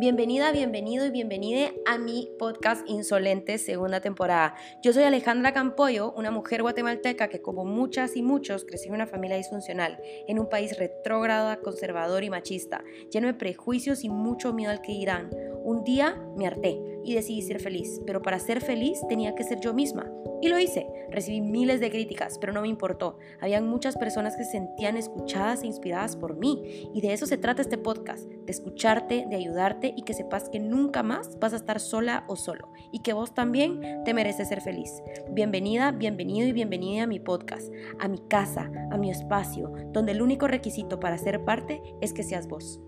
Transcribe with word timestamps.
Bienvenida, 0.00 0.50
bienvenido 0.50 1.04
y 1.04 1.10
bienvenida 1.10 1.72
a 1.84 1.98
mi 1.98 2.30
podcast 2.38 2.88
Insolente 2.88 3.58
segunda 3.58 4.00
temporada. 4.00 4.54
Yo 4.82 4.94
soy 4.94 5.02
Alejandra 5.02 5.52
Campoyo, 5.52 6.14
una 6.16 6.30
mujer 6.30 6.62
guatemalteca 6.62 7.28
que 7.28 7.42
como 7.42 7.66
muchas 7.66 8.16
y 8.16 8.22
muchos 8.22 8.64
crecí 8.64 8.88
en 8.88 8.94
una 8.94 9.06
familia 9.06 9.36
disfuncional, 9.36 10.00
en 10.26 10.38
un 10.38 10.48
país 10.48 10.78
retrógrado, 10.78 11.54
conservador 11.60 12.24
y 12.24 12.30
machista, 12.30 12.82
lleno 13.12 13.26
de 13.26 13.34
prejuicios 13.34 14.02
y 14.02 14.08
mucho 14.08 14.54
miedo 14.54 14.70
al 14.70 14.80
que 14.80 14.92
irán. 14.92 15.28
Un 15.64 15.84
día 15.84 16.18
me 16.34 16.46
harté 16.46 16.80
y 17.04 17.14
decidí 17.14 17.42
ser 17.42 17.60
feliz, 17.60 18.00
pero 18.06 18.22
para 18.22 18.38
ser 18.38 18.60
feliz 18.60 19.00
tenía 19.08 19.34
que 19.34 19.44
ser 19.44 19.60
yo 19.60 19.74
misma. 19.74 20.10
Y 20.42 20.48
lo 20.48 20.58
hice. 20.58 20.86
Recibí 21.10 21.40
miles 21.40 21.80
de 21.80 21.90
críticas, 21.90 22.38
pero 22.38 22.52
no 22.52 22.62
me 22.62 22.68
importó. 22.68 23.18
Habían 23.40 23.68
muchas 23.68 23.96
personas 23.96 24.36
que 24.36 24.44
se 24.44 24.52
sentían 24.52 24.96
escuchadas 24.96 25.62
e 25.62 25.66
inspiradas 25.66 26.16
por 26.16 26.36
mí. 26.36 26.90
Y 26.94 27.00
de 27.02 27.12
eso 27.12 27.26
se 27.26 27.36
trata 27.36 27.60
este 27.60 27.76
podcast, 27.76 28.26
de 28.26 28.50
escucharte, 28.50 29.26
de 29.28 29.36
ayudarte 29.36 29.92
y 29.94 30.02
que 30.02 30.14
sepas 30.14 30.48
que 30.48 30.58
nunca 30.58 31.02
más 31.02 31.38
vas 31.38 31.52
a 31.52 31.56
estar 31.56 31.78
sola 31.78 32.24
o 32.26 32.36
solo. 32.36 32.72
Y 32.90 33.00
que 33.00 33.12
vos 33.12 33.34
también 33.34 34.02
te 34.04 34.14
mereces 34.14 34.48
ser 34.48 34.62
feliz. 34.62 35.02
Bienvenida, 35.30 35.92
bienvenido 35.92 36.48
y 36.48 36.52
bienvenida 36.52 37.02
a 37.02 37.06
mi 37.06 37.20
podcast, 37.20 37.70
a 37.98 38.08
mi 38.08 38.18
casa, 38.28 38.70
a 38.90 38.96
mi 38.96 39.10
espacio, 39.10 39.72
donde 39.92 40.12
el 40.12 40.22
único 40.22 40.46
requisito 40.46 41.00
para 41.00 41.18
ser 41.18 41.44
parte 41.44 41.82
es 42.00 42.14
que 42.14 42.22
seas 42.22 42.48
vos. 42.48 42.80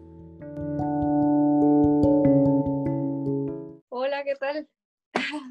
Hola, 4.23 4.35
¿qué 4.35 4.39
tal? 4.39 4.69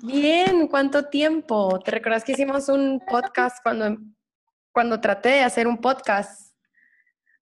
Bien, 0.02 0.67
¿cuánto 0.70 1.09
tiempo? 1.09 1.77
¿Te 1.80 1.91
recuerdas 1.91 2.23
que 2.23 2.31
hicimos 2.31 2.70
un 2.70 3.02
podcast 3.02 3.57
cuando, 3.61 3.97
cuando 4.71 5.02
traté 5.02 5.30
de 5.30 5.41
hacer 5.41 5.67
un 5.67 5.80
podcast 5.80 6.55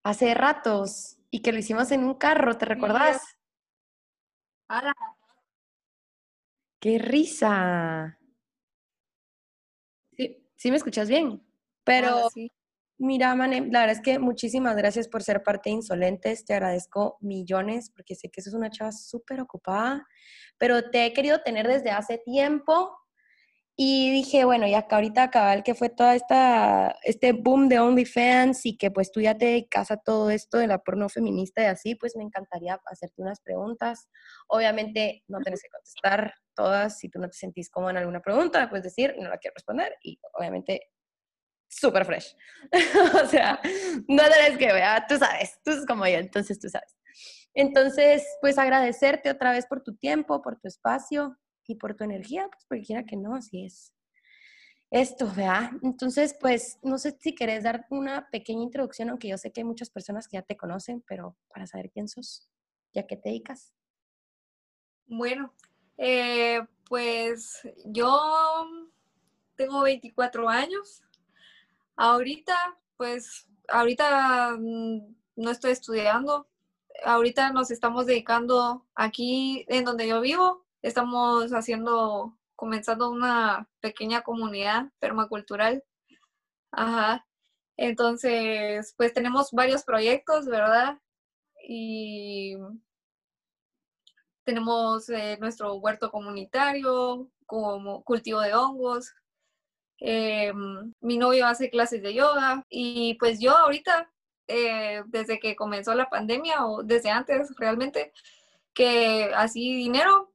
hace 0.04 0.34
ratos 0.34 1.20
y 1.30 1.44
que 1.44 1.52
lo 1.52 1.60
hicimos 1.60 1.92
en 1.92 2.04
un 2.04 2.16
carro? 2.16 2.58
¿Te 2.58 2.66
recuerdas? 2.66 3.22
Hola. 4.70 4.96
¡Qué 6.80 6.98
risa! 6.98 8.18
Sí, 10.18 10.50
sí 10.56 10.72
me 10.72 10.78
escuchas 10.78 11.10
bien. 11.10 11.46
Pero 11.84 12.30
sí. 12.32 12.52
mira, 12.98 13.36
Mane, 13.36 13.68
la 13.70 13.82
verdad 13.82 13.98
es 13.98 14.02
que 14.02 14.18
muchísimas 14.18 14.76
gracias 14.76 15.08
por 15.08 15.22
ser 15.22 15.44
parte 15.44 15.70
de 15.70 15.76
Insolentes. 15.76 16.44
Te 16.44 16.56
agradezco 16.56 17.18
millones 17.22 17.92
porque 17.92 18.16
sé 18.16 18.32
que 18.32 18.42
sos 18.42 18.56
una 18.56 18.72
chava 18.72 18.92
súper 18.92 19.42
ocupada, 19.42 20.08
pero 20.60 20.92
te 20.92 21.06
he 21.06 21.14
querido 21.14 21.42
tener 21.42 21.68
desde 21.68 21.90
hace 21.90 22.20
tiempo. 22.20 22.96
Y 23.82 24.12
dije, 24.12 24.44
bueno, 24.44 24.68
ya 24.68 24.88
que 24.90 24.96
ahorita 24.96 25.32
cabal 25.32 25.64
que 25.64 25.74
fue 25.74 25.88
toda 25.88 26.14
esta, 26.14 26.98
este 27.04 27.32
boom 27.32 27.70
de 27.70 27.80
OnlyFans 27.80 28.66
y 28.66 28.78
que 28.78 28.92
pues 28.92 29.10
tú 29.10 29.22
ya 29.22 29.38
te 29.38 29.46
dedicas 29.46 29.90
a 29.90 29.96
todo 29.96 30.30
esto 30.32 30.58
de 30.58 30.68
la 30.68 30.80
porno 30.80 31.08
feminista 31.08 31.64
y 31.64 31.68
así, 31.68 31.96
pues 31.96 32.18
me 32.18 32.26
encantaría 32.26 32.78
hacerte 32.86 33.22
unas 33.22 33.40
preguntas. 33.40 34.10
Obviamente 34.50 35.24
no 35.30 35.40
tenés 35.40 35.62
que 35.64 35.70
contestar 35.70 36.34
todas, 36.54 37.00
si 37.00 37.08
tú 37.08 37.20
no 37.20 37.30
te 37.30 37.38
sentís 37.38 37.70
cómoda 37.70 37.92
en 37.92 37.98
alguna 38.00 38.20
pregunta, 38.22 38.70
puedes 38.70 38.84
decir, 38.84 39.16
no 39.18 39.30
la 39.30 39.38
quiero 39.38 39.54
responder 39.56 39.96
y 40.04 40.20
obviamente 40.34 40.90
súper 41.70 42.04
fresh. 42.04 42.36
o 43.24 43.28
sea, 43.28 43.62
no 44.10 44.24
tenés 44.24 44.58
que 44.58 44.74
ver, 44.74 45.04
tú 45.08 45.18
sabes, 45.18 45.58
tú 45.64 45.72
es 45.72 45.86
como 45.86 46.06
yo, 46.06 46.18
entonces 46.18 46.60
tú 46.60 46.68
sabes. 46.68 46.99
Entonces, 47.54 48.26
pues 48.42 48.58
agradecerte 48.58 49.30
otra 49.30 49.52
vez 49.52 49.66
por 49.66 49.82
tu 49.82 49.96
tiempo, 49.96 50.42
por 50.42 50.60
tu 50.60 50.68
espacio 50.68 51.38
y 51.66 51.76
por 51.76 51.96
tu 51.96 52.04
energía, 52.04 52.48
pues 52.52 52.66
porque 52.68 52.84
quiera 52.84 53.04
que 53.04 53.16
no, 53.16 53.36
así 53.36 53.66
es. 53.66 53.94
Esto, 54.92 55.28
¿verdad? 55.28 55.72
Entonces, 55.84 56.36
pues 56.40 56.80
no 56.82 56.98
sé 56.98 57.16
si 57.20 57.36
querés 57.36 57.64
dar 57.64 57.86
una 57.92 58.28
pequeña 58.32 58.64
introducción, 58.64 59.10
aunque 59.10 59.28
yo 59.28 59.38
sé 59.38 59.52
que 59.52 59.62
hay 59.62 59.66
muchas 59.66 59.92
personas 59.92 60.28
que 60.28 60.38
ya 60.38 60.42
te 60.42 60.58
conocen, 60.58 61.04
pero 61.08 61.38
para 61.54 61.68
saber 61.68 61.92
quién 61.92 62.08
sos, 62.08 62.50
ya 62.92 63.06
que 63.06 63.16
te 63.16 63.30
dedicas. 63.30 63.72
Bueno, 65.06 65.54
eh, 65.98 66.62
pues 66.88 67.62
yo 67.86 68.66
tengo 69.56 69.82
24 69.82 70.50
años. 70.50 71.04
Ahorita, 71.96 72.56
pues, 72.98 73.48
ahorita 73.68 74.56
mm, 74.58 75.16
no 75.36 75.52
estoy 75.52 75.72
estudiando. 75.72 76.48
Ahorita 77.06 77.52
nos 77.52 77.72
estamos 77.72 78.06
dedicando 78.06 78.86
aquí 78.96 79.66
en 79.68 79.86
donde 79.86 80.08
yo 80.08 80.22
vivo. 80.22 80.66
Estamos 80.82 81.52
haciendo, 81.52 82.38
comenzando 82.56 83.10
una 83.10 83.70
pequeña 83.82 84.22
comunidad 84.22 84.92
permacultural. 85.00 85.84
Ajá. 86.72 87.26
Entonces, 87.78 88.94
pues 88.98 89.14
tenemos 89.14 89.52
varios 89.52 89.84
proyectos, 89.84 90.46
¿verdad? 90.46 91.00
Y 91.68 92.56
tenemos 94.44 95.10
eh, 95.10 95.38
nuestro 95.40 95.76
huerto 95.76 96.12
comunitario, 96.12 97.30
como 97.46 98.04
cultivo 98.04 98.42
de 98.42 98.54
hongos. 98.54 99.14
Eh, 100.02 100.52
mi 101.02 101.18
novio 101.18 101.46
hace 101.46 101.70
clases 101.70 102.02
de 102.02 102.14
yoga 102.14 102.66
y 102.70 103.16
pues 103.16 103.40
yo 103.40 103.56
ahorita, 103.56 104.12
eh, 104.50 105.04
desde 105.06 105.40
que 105.40 105.56
comenzó 105.56 105.94
la 105.94 106.10
pandemia 106.10 106.66
o 106.66 106.82
desde 106.82 107.12
antes 107.12 107.56
realmente, 107.58 108.12
que 108.74 109.32
así 109.36 109.76
dinero, 109.76 110.34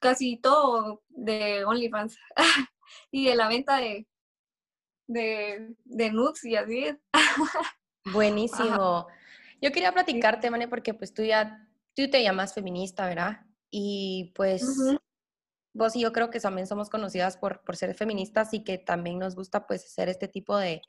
casi 0.00 0.38
todo 0.38 1.02
de 1.10 1.62
OnlyFans 1.66 2.18
y 3.10 3.26
de 3.26 3.36
la 3.36 3.48
venta 3.48 3.76
de, 3.76 4.06
de, 5.06 5.74
de 5.84 6.10
nudes 6.10 6.42
y 6.44 6.56
así. 6.56 6.86
Buenísimo. 8.12 9.06
Yo 9.60 9.72
quería 9.72 9.92
platicarte, 9.92 10.50
Mane, 10.50 10.66
porque 10.66 10.94
pues 10.94 11.12
tú 11.12 11.22
ya, 11.22 11.68
tú 11.94 12.08
te 12.08 12.22
llamas 12.22 12.54
feminista, 12.54 13.06
¿verdad? 13.06 13.44
Y 13.70 14.32
pues. 14.34 14.64
Vos 15.78 15.96
y 15.96 16.00
yo 16.00 16.12
creo 16.12 16.28
que 16.28 16.40
también 16.40 16.66
somos 16.66 16.90
conocidas 16.90 17.36
por, 17.36 17.64
por 17.64 17.76
ser 17.76 17.94
feministas 17.94 18.52
y 18.52 18.64
que 18.64 18.76
también 18.76 19.18
nos 19.18 19.34
gusta 19.34 19.66
pues 19.66 19.84
hacer 19.84 20.08
este 20.08 20.28
tipo 20.28 20.56
de, 20.58 20.82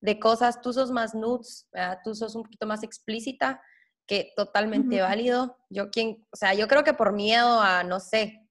de 0.00 0.18
cosas. 0.18 0.62
Tú 0.62 0.72
sos 0.72 0.90
más 0.90 1.14
nudes, 1.14 1.68
¿verdad? 1.72 1.98
Tú 2.02 2.14
sos 2.14 2.34
un 2.34 2.44
poquito 2.44 2.66
más 2.66 2.82
explícita, 2.82 3.60
que 4.06 4.32
totalmente 4.36 4.96
Ujú. 4.96 5.04
válido. 5.04 5.58
Yo 5.68 5.90
quien, 5.90 6.26
o 6.30 6.36
sea, 6.36 6.54
yo 6.54 6.68
creo 6.68 6.84
que 6.84 6.94
por 6.94 7.12
miedo 7.12 7.60
a, 7.60 7.82
no 7.82 8.00
sé, 8.00 8.48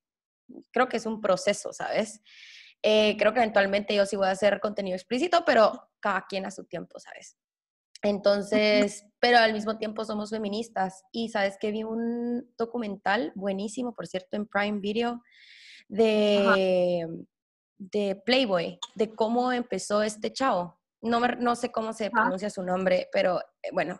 creo 0.71 0.87
que 0.87 0.97
es 0.97 1.05
un 1.05 1.21
proceso, 1.21 1.73
¿sabes? 1.73 2.21
Eh, 2.83 3.15
creo 3.17 3.33
que 3.33 3.39
eventualmente 3.39 3.95
yo 3.95 4.05
sí 4.05 4.15
voy 4.15 4.27
a 4.27 4.31
hacer 4.31 4.59
contenido 4.59 4.95
explícito, 4.95 5.43
pero 5.45 5.89
cada 5.99 6.25
quien 6.27 6.45
a 6.45 6.51
su 6.51 6.65
tiempo, 6.65 6.99
¿sabes? 6.99 7.37
Entonces, 8.03 9.05
pero 9.19 9.39
al 9.39 9.53
mismo 9.53 9.79
tiempo 9.79 10.05
somos 10.05 10.29
feministas. 10.29 11.03
Y 11.11 11.29
sabes 11.29 11.57
que 11.59 11.71
vi 11.71 11.83
un 11.83 12.53
documental 12.57 13.31
buenísimo, 13.33 13.95
por 13.95 14.05
cierto, 14.05 14.37
en 14.37 14.45
Prime 14.45 14.79
Video. 14.79 15.23
De, 15.87 17.07
de 17.77 18.15
Playboy, 18.25 18.79
de 18.95 19.13
cómo 19.15 19.51
empezó 19.51 20.01
este 20.03 20.31
chavo. 20.33 20.79
No, 21.01 21.19
me- 21.19 21.35
no 21.35 21.55
sé 21.55 21.71
cómo 21.71 21.93
se 21.93 22.09
pronuncia 22.09 22.49
su 22.49 22.63
nombre, 22.63 23.07
pero 23.11 23.39
eh, 23.61 23.69
bueno, 23.73 23.99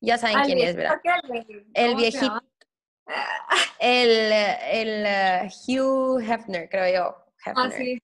ya 0.00 0.16
saben 0.18 0.40
quién 0.44 0.58
es, 0.60 0.74
¿verdad? 0.76 0.98
El 1.74 1.90
¿cómo 1.92 1.98
se 2.00 2.10
viejito, 2.10 2.40
el, 3.78 4.32
el 4.32 5.04
eh, 5.06 5.48
Hugh 5.68 6.20
Hefner, 6.20 6.68
creo 6.68 6.94
yo. 6.94 7.16
Ah, 7.44 7.66
Hefner. 7.66 7.72
sí. 7.72 7.98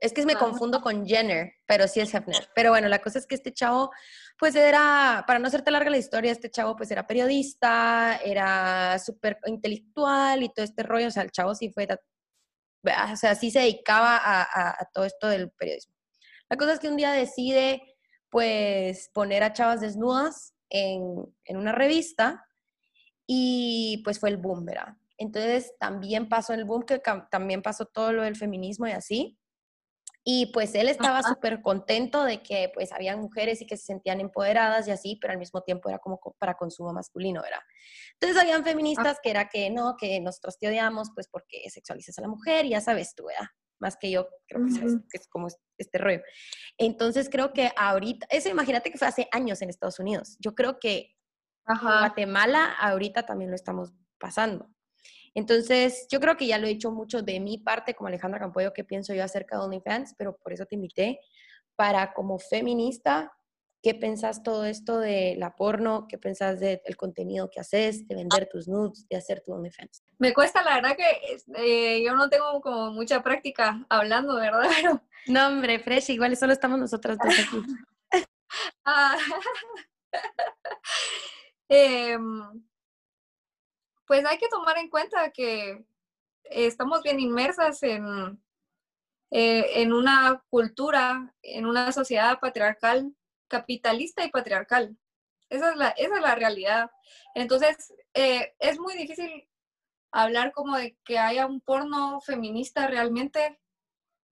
Es 0.00 0.12
que 0.12 0.24
me 0.24 0.34
Ajá. 0.34 0.44
confundo 0.44 0.80
con 0.80 1.04
Jenner, 1.06 1.54
pero 1.66 1.88
sí 1.88 1.98
es 1.98 2.14
Hefner. 2.14 2.48
Pero 2.54 2.70
bueno, 2.70 2.86
la 2.88 3.00
cosa 3.00 3.18
es 3.18 3.26
que 3.26 3.34
este 3.34 3.52
chavo, 3.52 3.90
pues 4.38 4.54
era, 4.54 5.24
para 5.26 5.40
no 5.40 5.48
hacerte 5.48 5.72
larga 5.72 5.90
la 5.90 5.96
historia, 5.98 6.30
este 6.30 6.50
chavo 6.50 6.76
pues 6.76 6.88
era 6.92 7.04
periodista, 7.06 8.16
era 8.24 8.96
súper 9.00 9.38
intelectual 9.46 10.44
y 10.44 10.50
todo 10.50 10.64
este 10.64 10.84
rollo, 10.84 11.08
o 11.08 11.10
sea, 11.10 11.24
el 11.24 11.32
chavo 11.32 11.52
sí 11.56 11.70
fue, 11.70 11.88
o 12.82 13.16
sea, 13.16 13.34
sí 13.34 13.50
se 13.50 13.60
dedicaba 13.60 14.20
a, 14.22 14.88
todo 14.92 15.04
esto 15.04 15.28
del 15.28 15.50
periodismo. 15.50 15.94
La 16.48 16.56
cosa 16.56 16.72
es 16.72 16.80
que 16.80 16.88
un 16.88 16.96
día 16.96 17.12
decide 17.12 17.82
pues 18.30 19.10
poner 19.12 19.42
a 19.42 19.52
chavas 19.52 19.80
desnudas 19.80 20.54
en, 20.70 21.02
en 21.44 21.56
una 21.56 21.72
revista 21.72 22.44
y 23.26 24.02
pues 24.04 24.18
fue 24.18 24.30
el 24.30 24.36
boom, 24.36 24.64
¿verdad? 24.64 24.96
Entonces 25.18 25.74
también 25.78 26.28
pasó 26.28 26.54
el 26.54 26.64
boom, 26.64 26.84
que 26.84 27.00
también 27.30 27.62
pasó 27.62 27.86
todo 27.86 28.12
lo 28.12 28.22
del 28.22 28.36
feminismo 28.36 28.86
y 28.86 28.92
así. 28.92 29.37
Y 30.30 30.52
pues 30.52 30.74
él 30.74 30.90
estaba 30.90 31.22
súper 31.22 31.62
contento 31.62 32.22
de 32.22 32.42
que 32.42 32.70
pues 32.74 32.92
habían 32.92 33.18
mujeres 33.18 33.62
y 33.62 33.66
que 33.66 33.78
se 33.78 33.84
sentían 33.84 34.20
empoderadas 34.20 34.86
y 34.86 34.90
así, 34.90 35.16
pero 35.18 35.32
al 35.32 35.38
mismo 35.38 35.62
tiempo 35.62 35.88
era 35.88 35.98
como 36.00 36.18
co- 36.20 36.36
para 36.38 36.54
consumo 36.54 36.92
masculino, 36.92 37.40
¿verdad? 37.40 37.60
Entonces 38.20 38.36
habían 38.42 38.62
feministas 38.62 39.16
que 39.22 39.30
era 39.30 39.48
que 39.48 39.70
no, 39.70 39.96
que 39.98 40.20
nosotros 40.20 40.58
te 40.58 40.68
odiamos 40.68 41.08
pues 41.14 41.28
porque 41.28 41.62
sexualizas 41.70 42.18
a 42.18 42.20
la 42.20 42.28
mujer 42.28 42.66
y 42.66 42.70
ya 42.70 42.82
sabes 42.82 43.14
tú, 43.14 43.24
¿verdad? 43.24 43.46
Más 43.80 43.96
que 43.96 44.10
yo, 44.10 44.28
creo 44.46 44.66
que 44.66 44.70
sabes 44.72 44.92
que 45.10 45.16
es 45.16 45.26
como 45.28 45.46
es- 45.46 45.56
este 45.78 45.96
rollo. 45.96 46.20
Entonces 46.76 47.30
creo 47.30 47.54
que 47.54 47.72
ahorita, 47.74 48.26
eso 48.28 48.50
imagínate 48.50 48.90
que 48.92 48.98
fue 48.98 49.08
hace 49.08 49.28
años 49.32 49.62
en 49.62 49.70
Estados 49.70 49.98
Unidos. 49.98 50.36
Yo 50.40 50.54
creo 50.54 50.78
que 50.78 50.98
en 51.66 51.74
Ajá. 51.74 52.00
Guatemala 52.00 52.74
ahorita 52.78 53.24
también 53.24 53.48
lo 53.50 53.56
estamos 53.56 53.94
pasando. 54.18 54.68
Entonces, 55.38 56.08
yo 56.10 56.18
creo 56.18 56.36
que 56.36 56.48
ya 56.48 56.58
lo 56.58 56.66
he 56.66 56.70
dicho 56.70 56.90
mucho 56.90 57.22
de 57.22 57.38
mi 57.38 57.58
parte 57.58 57.94
como 57.94 58.08
Alejandra 58.08 58.40
Campoyo, 58.40 58.72
que 58.72 58.82
pienso 58.82 59.14
yo 59.14 59.22
acerca 59.22 59.56
de 59.56 59.64
OnlyFans, 59.64 60.14
pero 60.18 60.36
por 60.36 60.52
eso 60.52 60.66
te 60.66 60.74
invité 60.74 61.20
para 61.76 62.12
como 62.12 62.38
feminista 62.38 63.32
¿Qué 63.80 63.94
pensás 63.94 64.42
todo 64.42 64.64
esto 64.64 64.98
de 64.98 65.36
la 65.38 65.54
porno? 65.54 66.08
¿Qué 66.08 66.18
pensás 66.18 66.58
del 66.58 66.96
contenido 66.96 67.48
que 67.48 67.60
haces, 67.60 68.08
de 68.08 68.16
vender 68.16 68.48
tus 68.50 68.66
nudes, 68.66 69.06
de 69.08 69.16
hacer 69.16 69.40
tu 69.40 69.52
OnlyFans? 69.52 70.02
Me 70.18 70.34
cuesta, 70.34 70.64
la 70.64 70.74
verdad 70.74 70.96
que 70.96 71.36
eh, 71.54 72.02
yo 72.04 72.16
no 72.16 72.28
tengo 72.28 72.60
como 72.60 72.90
mucha 72.90 73.22
práctica 73.22 73.86
hablando, 73.88 74.36
¿verdad? 74.36 74.68
No, 75.26 75.46
hombre, 75.46 75.78
Fresh, 75.78 76.10
igual 76.10 76.34
solo 76.36 76.54
estamos 76.54 76.78
nosotras 76.78 77.18
dos 77.22 77.34
aquí. 77.38 77.62
ah. 78.84 79.16
Em, 81.70 82.64
pues 84.08 84.24
hay 84.24 84.38
que 84.38 84.48
tomar 84.48 84.78
en 84.78 84.88
cuenta 84.88 85.30
que 85.30 85.84
estamos 86.44 87.02
bien 87.02 87.20
inmersas 87.20 87.82
en, 87.82 88.42
eh, 89.30 89.82
en 89.82 89.92
una 89.92 90.42
cultura, 90.48 91.34
en 91.42 91.66
una 91.66 91.92
sociedad 91.92 92.40
patriarcal, 92.40 93.14
capitalista 93.48 94.24
y 94.24 94.30
patriarcal. 94.30 94.96
Esa 95.50 95.70
es 95.70 95.76
la, 95.76 95.88
esa 95.90 96.16
es 96.16 96.22
la 96.22 96.34
realidad. 96.34 96.90
Entonces, 97.34 97.92
eh, 98.14 98.54
es 98.58 98.78
muy 98.80 98.94
difícil 98.94 99.46
hablar 100.10 100.52
como 100.52 100.78
de 100.78 100.96
que 101.04 101.18
haya 101.18 101.46
un 101.46 101.60
porno 101.60 102.22
feminista 102.22 102.86
realmente 102.86 103.60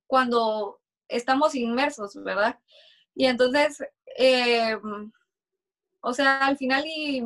cuando 0.07 0.81
estamos 1.07 1.55
inmersos, 1.55 2.15
¿verdad? 2.25 2.59
Y 3.15 3.27
entonces, 3.27 3.85
eh, 4.17 4.75
o 6.01 6.15
sea, 6.15 6.47
al 6.47 6.57
final 6.57 6.85
y 6.87 7.23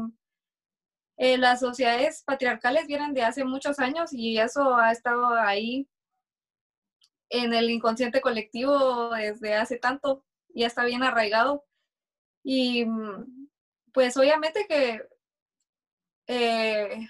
eh, 1.22 1.36
las 1.36 1.60
sociedades 1.60 2.22
patriarcales 2.22 2.86
vienen 2.86 3.12
de 3.12 3.22
hace 3.22 3.44
muchos 3.44 3.78
años 3.78 4.10
y 4.10 4.38
eso 4.38 4.74
ha 4.76 4.90
estado 4.90 5.34
ahí 5.34 5.86
en 7.28 7.52
el 7.52 7.68
inconsciente 7.68 8.22
colectivo 8.22 9.10
desde 9.10 9.54
hace 9.54 9.76
tanto, 9.76 10.24
ya 10.48 10.66
está 10.66 10.82
bien 10.86 11.02
arraigado. 11.02 11.66
Y 12.42 12.86
mm, 12.86 13.50
pues 13.92 14.16
obviamente 14.16 14.66
que 14.66 15.06
eh, 16.26 17.06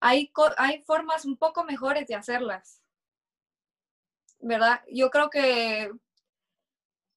hay, 0.00 0.32
hay 0.56 0.82
formas 0.84 1.26
un 1.26 1.36
poco 1.36 1.64
mejores 1.64 2.06
de 2.06 2.14
hacerlas, 2.14 2.80
¿verdad? 4.38 4.80
Yo 4.90 5.10
creo 5.10 5.28
que 5.28 5.92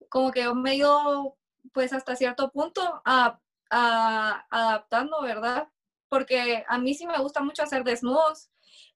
como 0.10 0.32
que 0.32 0.54
me 0.54 0.72
he 0.72 0.76
ido 0.76 1.38
pues 1.72 1.94
hasta 1.94 2.18
cierto 2.18 2.52
punto 2.52 3.02
a, 3.06 3.40
adaptando, 3.70 5.22
¿verdad? 5.22 5.70
Porque 6.10 6.64
a 6.68 6.78
mí 6.78 6.94
sí 6.94 7.06
me 7.08 7.20
gusta 7.20 7.42
mucho 7.42 7.64
hacer 7.64 7.84
desnudos. 7.84 8.50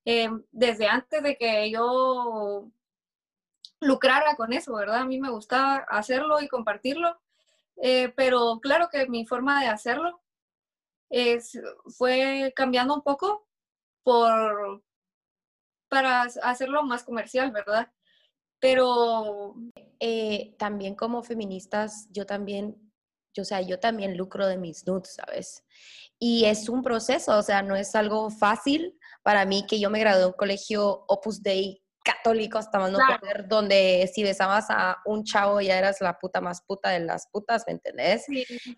Eh, 0.06 0.30
desde 0.52 0.88
antes 0.88 1.22
de 1.22 1.38
que 1.38 1.70
yo 1.72 2.72
lucrara 3.80 4.36
con 4.36 4.54
eso, 4.54 4.74
¿verdad? 4.74 5.02
A 5.02 5.06
mí 5.06 5.20
me 5.20 5.30
gustaba 5.30 5.86
hacerlo 5.90 6.42
y 6.42 6.48
compartirlo, 6.48 7.20
eh, 7.78 8.14
pero 8.16 8.60
claro 8.62 8.90
que 8.90 9.08
mi 9.08 9.26
forma 9.26 9.62
de 9.62 9.68
hacerlo 9.68 10.22
fue 11.98 12.54
cambiando 12.56 12.94
un 12.94 13.02
poco 13.02 13.48
por, 14.04 14.84
para 15.90 16.24
hacerlo 16.24 16.84
más 16.84 17.04
comercial, 17.04 17.52
¿verdad? 17.52 17.92
Pero 18.60 19.56
eh, 20.00 20.56
también 20.58 20.96
como 20.96 21.24
feministas, 21.24 22.08
yo 22.12 22.26
también, 22.26 22.91
yo, 23.34 23.44
o 23.44 23.46
sea, 23.46 23.62
yo 23.62 23.80
también 23.80 24.18
lucro 24.18 24.48
de 24.48 24.58
mis 24.58 24.86
nudes, 24.86 25.16
¿sabes? 25.16 25.64
Y 26.20 26.46
es 26.46 26.70
un 26.70 26.84
proceso, 26.84 27.38
o 27.38 27.42
sea, 27.42 27.62
no 27.62 27.76
es 27.76 27.96
algo 27.96 28.30
fácil 28.30 28.98
para 29.24 29.46
mí 29.46 29.66
que 29.68 29.80
yo 29.80 29.90
me 29.90 30.00
gradué 30.00 30.20
de 30.22 30.26
un 30.28 30.34
colegio 30.34 31.06
Opus 31.08 31.42
Dei 31.42 31.82
católico 32.04 32.58
hasta 32.58 32.80
más 32.80 32.92
no 32.92 33.00
poder, 33.20 33.48
donde 33.48 34.10
si 34.14 34.24
besabas 34.24 34.66
a 34.70 34.98
un 35.06 35.24
chavo 35.24 35.62
ya 35.62 35.78
eras 35.78 36.02
la 36.02 36.18
puta 36.18 36.42
más 36.42 36.62
puta 36.62 36.90
de 36.90 37.00
las 37.00 37.28
putas, 37.32 37.64
¿me 37.68 37.74
entendés? 37.74 38.26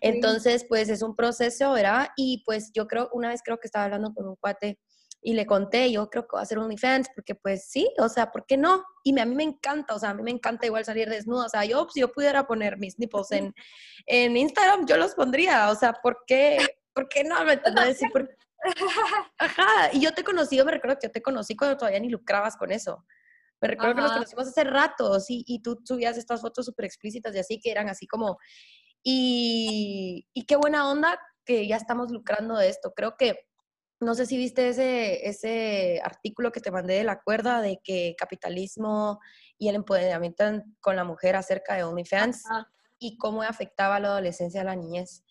Entonces, 0.00 0.66
pues 0.68 0.88
es 0.88 1.02
un 1.02 1.16
proceso, 1.16 1.72
¿verdad? 1.72 2.08
Y 2.16 2.42
pues 2.44 2.70
yo 2.72 2.86
creo, 2.86 3.08
una 3.12 3.28
vez 3.28 3.40
creo 3.42 3.58
que 3.58 3.66
estaba 3.66 3.86
hablando 3.86 4.12
con 4.12 4.28
un 4.28 4.36
cuate 4.36 4.78
y 5.26 5.32
le 5.32 5.46
conté, 5.46 5.90
yo 5.90 6.10
creo 6.10 6.28
que 6.28 6.34
va 6.34 6.40
a 6.40 6.42
hacer 6.42 6.58
OnlyFans, 6.58 7.08
porque 7.14 7.34
pues 7.34 7.66
sí, 7.66 7.90
o 7.98 8.10
sea, 8.10 8.30
¿por 8.30 8.44
qué 8.44 8.58
no? 8.58 8.84
Y 9.02 9.18
a 9.18 9.24
mí 9.24 9.34
me 9.34 9.42
encanta, 9.42 9.94
o 9.94 9.98
sea, 9.98 10.10
a 10.10 10.14
mí 10.14 10.22
me 10.22 10.30
encanta 10.30 10.66
igual 10.66 10.84
salir 10.84 11.08
desnuda, 11.08 11.46
o 11.46 11.48
sea, 11.48 11.64
yo 11.64 11.88
si 11.90 12.00
yo 12.00 12.12
pudiera 12.12 12.46
poner 12.46 12.76
mis 12.76 12.98
nipples 12.98 13.32
en, 13.32 13.54
en 14.04 14.36
Instagram, 14.36 14.86
yo 14.86 14.98
los 14.98 15.14
pondría, 15.14 15.70
o 15.70 15.74
sea, 15.76 15.94
¿por 15.94 16.24
qué? 16.26 16.58
¿Por 16.92 17.08
qué 17.08 17.24
no? 17.24 17.42
¿Me 17.42 17.54
entiendes? 17.54 18.02
Ajá, 19.38 19.90
y 19.94 20.00
yo 20.00 20.12
te 20.12 20.22
conocí, 20.22 20.58
yo 20.58 20.66
me 20.66 20.72
recuerdo 20.72 20.98
que 21.00 21.06
yo 21.06 21.12
te 21.12 21.22
conocí 21.22 21.56
cuando 21.56 21.78
todavía 21.78 22.00
ni 22.00 22.10
lucrabas 22.10 22.58
con 22.58 22.70
eso. 22.70 23.06
Me 23.62 23.68
recuerdo 23.68 23.94
que 23.94 24.00
nos 24.02 24.12
conocimos 24.12 24.48
hace 24.48 24.64
rato, 24.64 25.18
sí, 25.20 25.42
y 25.46 25.62
tú 25.62 25.80
subías 25.84 26.18
estas 26.18 26.42
fotos 26.42 26.66
súper 26.66 26.84
explícitas 26.84 27.34
y 27.34 27.38
así, 27.38 27.58
que 27.60 27.70
eran 27.70 27.88
así 27.88 28.06
como... 28.06 28.36
Y, 29.02 30.26
y 30.34 30.44
qué 30.44 30.56
buena 30.56 30.90
onda 30.90 31.18
que 31.46 31.66
ya 31.66 31.76
estamos 31.76 32.10
lucrando 32.10 32.56
de 32.56 32.68
esto. 32.68 32.92
Creo 32.94 33.16
que 33.16 33.38
no 34.00 34.14
sé 34.14 34.26
si 34.26 34.36
viste 34.36 34.68
ese, 34.68 35.26
ese 35.28 36.00
artículo 36.04 36.52
que 36.52 36.60
te 36.60 36.70
mandé 36.70 36.94
de 36.94 37.04
la 37.04 37.20
cuerda 37.20 37.60
de 37.60 37.80
que 37.82 38.14
capitalismo 38.18 39.20
y 39.58 39.68
el 39.68 39.76
empoderamiento 39.76 40.44
con 40.80 40.96
la 40.96 41.04
mujer 41.04 41.36
acerca 41.36 41.74
de 41.74 41.84
OnlyFans 41.84 42.44
y 42.98 43.16
cómo 43.18 43.42
afectaba 43.42 43.96
a 43.96 44.00
la 44.00 44.08
adolescencia 44.08 44.62
a 44.62 44.64
la 44.64 44.76
niñez. 44.76 45.24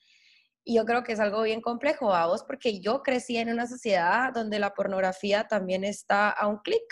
Y 0.63 0.75
yo 0.75 0.85
creo 0.85 1.03
que 1.03 1.11
es 1.13 1.19
algo 1.19 1.43
bien 1.43 1.61
complejo 1.61 2.13
a 2.13 2.27
vos, 2.27 2.43
porque 2.43 2.79
yo 2.79 3.03
crecí 3.03 3.37
en 3.37 3.49
una 3.49 3.67
sociedad 3.67 4.31
donde 4.33 4.59
la 4.59 4.73
pornografía 4.73 5.47
también 5.47 5.83
está 5.83 6.29
a 6.29 6.47
un 6.47 6.57
clic, 6.59 6.83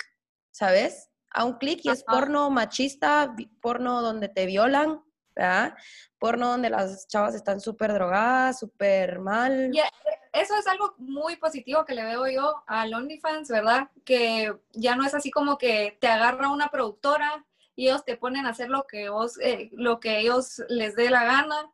¿sabes? 0.52 1.10
A 1.30 1.46
un 1.46 1.54
clic 1.54 1.80
y 1.84 1.90
es 1.90 2.04
porno 2.04 2.50
machista, 2.50 3.34
porno 3.62 4.02
donde 4.02 4.28
te 4.28 4.46
violan, 4.46 5.02
¿verdad? 5.36 5.76
Porno 6.20 6.50
donde 6.50 6.70
las 6.70 7.08
chavas 7.08 7.36
están 7.36 7.60
súper 7.60 7.94
drogadas, 7.94 8.60
súper 8.60 9.20
mal 9.20 9.72
eso 10.34 10.56
es 10.58 10.68
algo 10.68 10.96
muy 10.98 11.36
positivo 11.36 11.84
que 11.86 11.94
le 11.94 12.06
veo 12.06 12.28
yo 12.28 12.64
al 12.68 12.94
OnlyFans, 12.94 13.50
¿verdad? 13.50 13.90
Que 14.06 14.56
ya 14.72 14.96
no 14.96 15.06
es 15.06 15.14
así 15.14 15.30
como 15.30 15.58
que 15.58 15.98
te 16.00 16.08
agarra 16.08 16.50
una 16.50 16.70
productora 16.70 17.46
y 17.76 17.88
ellos 17.88 18.06
te 18.06 18.18
ponen 18.18 18.46
a 18.46 18.50
hacer 18.50 18.70
lo 18.70 18.86
que, 18.88 19.10
vos, 19.10 19.38
eh, 19.42 19.70
lo 19.74 20.00
que 20.00 20.20
ellos 20.20 20.62
les 20.70 20.96
dé 20.96 21.10
la 21.10 21.26
gana, 21.26 21.70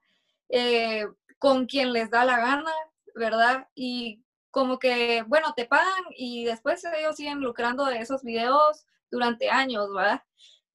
eh, 0.50 1.07
con 1.38 1.68
quien 1.68 1.94
les 1.94 2.09
da 2.09 2.25
la 2.25 2.38
gana, 2.39 2.71
¿verdad? 3.13 3.68
Y 3.75 4.24
como 4.50 4.80
que, 4.80 5.24
bueno, 5.27 5.54
te 5.56 5.65
pagan 5.65 6.04
y 6.15 6.45
después 6.45 6.83
ellos 6.83 7.15
siguen 7.15 7.42
lucrando 7.42 7.86
de 7.86 8.00
esos 8.00 8.24
videos 8.24 8.88
durante 9.12 9.50
años, 9.50 9.94
¿verdad? 9.94 10.24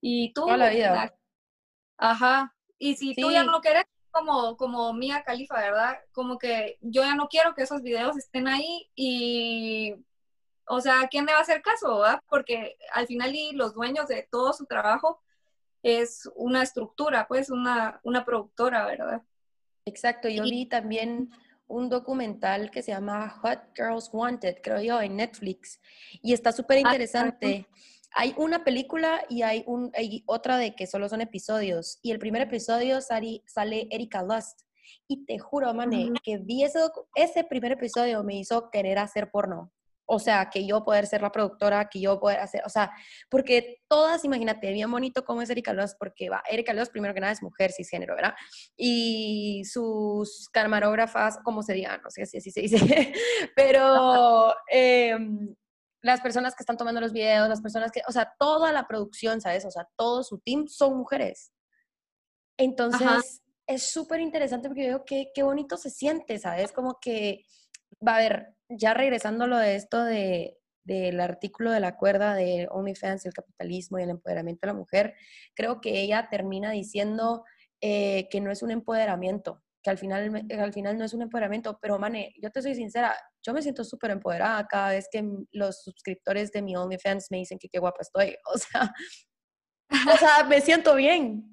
Y 0.01 0.33
tú... 0.35 0.43
Toda 0.43 0.57
la 0.57 0.69
vida. 0.69 1.15
ajá. 1.97 2.55
Y 2.83 2.97
si 2.97 3.15
tú 3.15 3.31
ya 3.31 3.45
no 3.45 3.61
quieres 3.61 3.85
como, 4.11 4.57
como 4.57 4.93
Mía 4.93 5.23
Califa, 5.25 5.55
¿verdad? 5.55 6.01
Como 6.11 6.37
que 6.37 6.79
yo 6.81 7.03
ya 7.03 7.15
no 7.15 7.29
quiero 7.29 7.55
que 7.55 7.63
esos 7.63 7.81
videos 7.81 8.17
estén 8.17 8.49
ahí 8.49 8.91
y, 8.97 9.95
o 10.67 10.81
sea, 10.81 11.07
¿quién 11.09 11.25
le 11.25 11.33
va 11.33 11.39
a 11.39 11.43
hacer 11.43 11.63
caso, 11.63 12.01
verdad? 12.01 12.21
Porque 12.29 12.77
al 12.93 13.07
final 13.07 13.37
y 13.37 13.53
los 13.53 13.75
dueños 13.75 14.09
de 14.09 14.27
todo 14.29 14.53
su 14.53 14.67
trabajo 14.67 15.23
es 15.85 16.29
una 16.35 16.65
estructura, 16.65 17.29
pues 17.29 17.51
una, 17.51 18.01
una 18.03 18.25
productora, 18.25 18.85
¿verdad? 18.85 19.23
Exacto, 19.85 20.29
yo 20.29 20.43
vi 20.43 20.67
también 20.67 21.31
un 21.69 21.89
documental 21.89 22.73
que 22.73 22.83
se 22.83 22.91
llama 22.91 23.29
Hot 23.43 23.61
Girls 23.77 24.11
Wanted, 24.13 24.57
creo 24.61 24.81
yo, 24.81 25.01
en 25.01 25.15
Netflix, 25.15 25.81
y 26.21 26.33
está 26.33 26.51
súper 26.51 26.79
ah, 26.79 26.81
interesante. 26.81 27.69
Hay 28.15 28.35
una 28.37 28.65
película 28.65 29.25
y 29.29 29.43
hay, 29.43 29.65
un, 29.67 29.93
otra 30.27 30.59
de 30.59 30.75
que 30.75 30.87
solo 30.87 31.09
son 31.09 31.21
episodios. 31.21 31.99
Y 32.03 32.11
el 32.11 32.19
primer 32.19 32.43
episodio 32.43 33.01
sale, 33.01 33.43
sale 33.47 33.89
Erika 33.91 34.23
Lust. 34.23 34.63
Y 35.09 35.25
te 35.25 35.39
juro, 35.39 35.73
mané, 35.75 36.11
que 36.23 36.39
vi 36.39 36.65
ese, 36.65 36.81
ese 37.15 37.45
primer 37.45 37.73
episodio 37.73 38.23
me 38.23 38.37
hizo 38.37 38.71
querer 38.71 38.99
hacer 38.99 39.31
porno. 39.31 39.73
O 40.05 40.19
sea, 40.19 40.51
que 40.51 40.67
yo 40.67 40.85
poder 40.85 41.07
ser 41.07 41.23
la 41.23 41.33
productora, 41.33 41.89
que 41.89 42.01
yo 42.01 42.19
poder 42.19 42.41
hacer, 42.41 42.63
o 42.67 42.69
sea, 42.69 42.91
porque 43.31 43.79
todas, 43.89 44.25
imagínate, 44.25 44.71
bien 44.73 44.91
bonito 44.91 45.25
cómo 45.25 45.43
es 45.43 45.49
Erika 45.49 45.73
Lust, 45.73 45.97
porque 45.99 46.29
va, 46.29 46.43
Erika 46.51 46.75
Lust 46.75 46.93
primero 46.93 47.15
que 47.15 47.21
nada 47.21 47.33
es 47.33 47.43
mujer 47.43 47.73
cisgénero, 47.73 48.15
¿verdad? 48.15 48.35
Y 48.77 49.63
sus 49.65 50.49
camarógrafas, 50.53 51.39
¿cómo 51.45 51.63
se 51.63 51.75
diga? 51.75 51.99
No 51.99 52.11
sé 52.11 52.27
si 52.27 52.39
así 52.39 52.51
se 52.51 52.61
dice, 52.63 52.77
pero 53.57 54.53
eh, 54.71 55.17
las 56.03 56.21
personas 56.21 56.55
que 56.55 56.63
están 56.63 56.77
tomando 56.77 57.01
los 57.01 57.13
videos, 57.13 57.49
las 57.49 57.61
personas 57.61 57.93
que, 57.93 58.03
o 58.09 58.13
sea, 58.13 58.35
toda 58.39 58.73
la 58.73 58.87
producción, 58.87 59.41
¿sabes? 59.41 59.65
O 59.65 59.71
sea, 59.71 59.89
todo 59.97 60.23
su 60.23 60.39
team 60.41 60.67
son 60.67 60.99
mujeres. 60.99 61.53
Entonces, 62.59 63.43
es 63.67 63.91
súper 63.91 64.21
interesante 64.21 64.69
porque 64.69 64.89
veo 64.89 65.05
que 65.05 65.31
qué 65.35 65.43
bonito 65.43 65.77
se 65.77 65.91
siente, 65.91 66.39
¿sabes? 66.39 66.73
Como 66.73 66.99
que, 67.01 67.45
va 68.07 68.17
a 68.17 68.21
ver, 68.21 68.55
ya 68.69 68.95
regresando 68.95 69.45
a 69.45 69.47
lo 69.47 69.57
de 69.57 69.77
esto 69.77 70.03
de, 70.03 70.59
del 70.85 71.21
artículo 71.21 71.71
de 71.71 71.81
la 71.81 71.97
cuerda 71.97 72.35
de 72.35 72.69
OnlyFans, 72.71 73.27
el 73.27 73.33
capitalismo 73.33 73.99
y 73.99 74.03
el 74.03 74.11
empoderamiento 74.11 74.67
de 74.67 74.73
la 74.73 74.79
mujer, 74.79 75.15
creo 75.55 75.81
que 75.81 76.01
ella 76.01 76.29
termina 76.31 76.73
diciendo 76.73 77.45
eh, 77.81 78.29
que 78.31 78.41
no 78.41 78.51
es 78.51 78.63
un 78.63 78.71
empoderamiento, 78.71 79.63
que 79.83 79.91
al 79.91 79.99
final, 79.99 80.47
al 80.59 80.73
final 80.73 80.97
no 80.97 81.05
es 81.05 81.13
un 81.13 81.23
empoderamiento, 81.23 81.79
pero 81.81 81.99
Mane, 81.99 82.33
yo 82.41 82.51
te 82.51 82.63
soy 82.63 82.75
sincera, 82.75 83.15
yo 83.45 83.53
me 83.53 83.63
siento 83.63 83.85
súper 83.85 84.13
empoderada 84.13 84.67
cada 84.67 84.91
vez 84.91 85.09
que 85.11 85.25
los 85.51 85.83
suscriptores 85.83 86.53
de 86.53 86.63
mi 86.63 86.77
OnlyFans 86.77 87.27
me 87.31 87.39
dicen 87.39 87.59
que 87.59 87.69
qué 87.69 87.79
guapa 87.79 87.99
estoy, 88.01 88.37
o 88.55 88.59
sea, 88.59 88.93
o 89.91 90.17
sea, 90.17 90.45
me 90.45 90.61
siento 90.61 90.95
bien. 90.95 91.49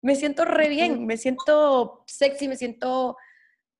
Me 0.00 0.14
siento 0.14 0.44
re 0.44 0.68
bien, 0.68 1.06
me 1.06 1.16
siento 1.16 2.04
sexy, 2.06 2.46
me 2.46 2.56
siento, 2.56 3.16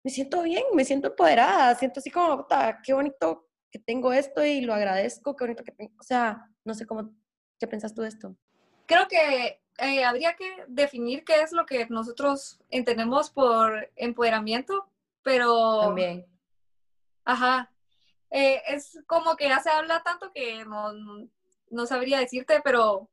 me 0.04 0.10
siento 0.10 0.42
bien, 0.42 0.64
me 0.74 0.84
siento 0.84 1.08
empoderada, 1.08 1.76
siento 1.76 2.00
así 2.00 2.10
como, 2.10 2.44
qué 2.82 2.92
bonito 2.92 3.48
que 3.70 3.78
tengo 3.78 4.12
esto 4.12 4.44
y 4.44 4.62
lo 4.62 4.74
agradezco, 4.74 5.36
qué 5.36 5.44
bonito 5.44 5.62
que 5.62 5.70
tengo, 5.70 5.92
o 5.98 6.02
sea, 6.02 6.44
no 6.64 6.74
sé 6.74 6.86
cómo, 6.86 7.14
¿qué 7.60 7.68
pensás 7.68 7.94
tú 7.94 8.02
de 8.02 8.08
esto? 8.08 8.36
Creo 8.86 9.06
que 9.06 9.62
eh, 9.78 10.04
habría 10.04 10.34
que 10.34 10.64
definir 10.66 11.24
qué 11.24 11.40
es 11.40 11.52
lo 11.52 11.64
que 11.64 11.86
nosotros 11.86 12.60
entendemos 12.68 13.30
por 13.30 13.90
empoderamiento, 13.94 14.90
pero... 15.22 15.80
También. 15.82 16.26
Ajá. 17.24 17.70
Eh, 18.30 18.60
es 18.66 18.98
como 19.06 19.36
que 19.36 19.48
ya 19.48 19.60
se 19.60 19.70
habla 19.70 20.02
tanto 20.02 20.32
que 20.32 20.64
no, 20.64 20.92
no 21.70 21.86
sabría 21.86 22.18
decirte, 22.18 22.60
pero 22.62 23.08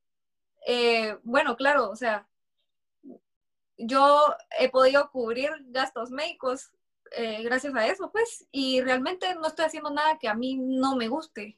eh, 0.66 1.18
bueno, 1.24 1.56
claro, 1.56 1.92
o 1.92 1.96
sea, 1.96 2.28
yo 3.78 4.36
he 4.60 4.70
podido 4.70 5.12
cubrir 5.12 5.52
gastos 5.68 6.10
médicos 6.10 6.72
gracias 7.44 7.74
a 7.76 7.88
eso, 7.88 8.12
pues, 8.12 8.46
y 8.52 8.82
realmente 8.82 9.34
no 9.36 9.48
estoy 9.48 9.66
haciendo 9.66 9.90
nada 9.90 10.18
que 10.20 10.28
a 10.28 10.34
mí 10.34 10.58
no 10.58 10.98
me 10.98 11.08
guste, 11.08 11.58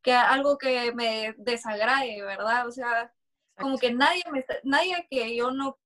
que 0.00 0.12
algo 0.12 0.58
que 0.58 0.92
me 0.92 1.34
desagrade, 1.38 2.22
¿verdad? 2.22 2.68
O 2.68 2.70
sea, 2.70 3.12
como 3.60 3.78
que 3.78 3.92
nadie, 3.92 4.22
me, 4.32 4.44
nadie 4.64 5.06
que 5.10 5.36
yo 5.36 5.50
no 5.50 5.78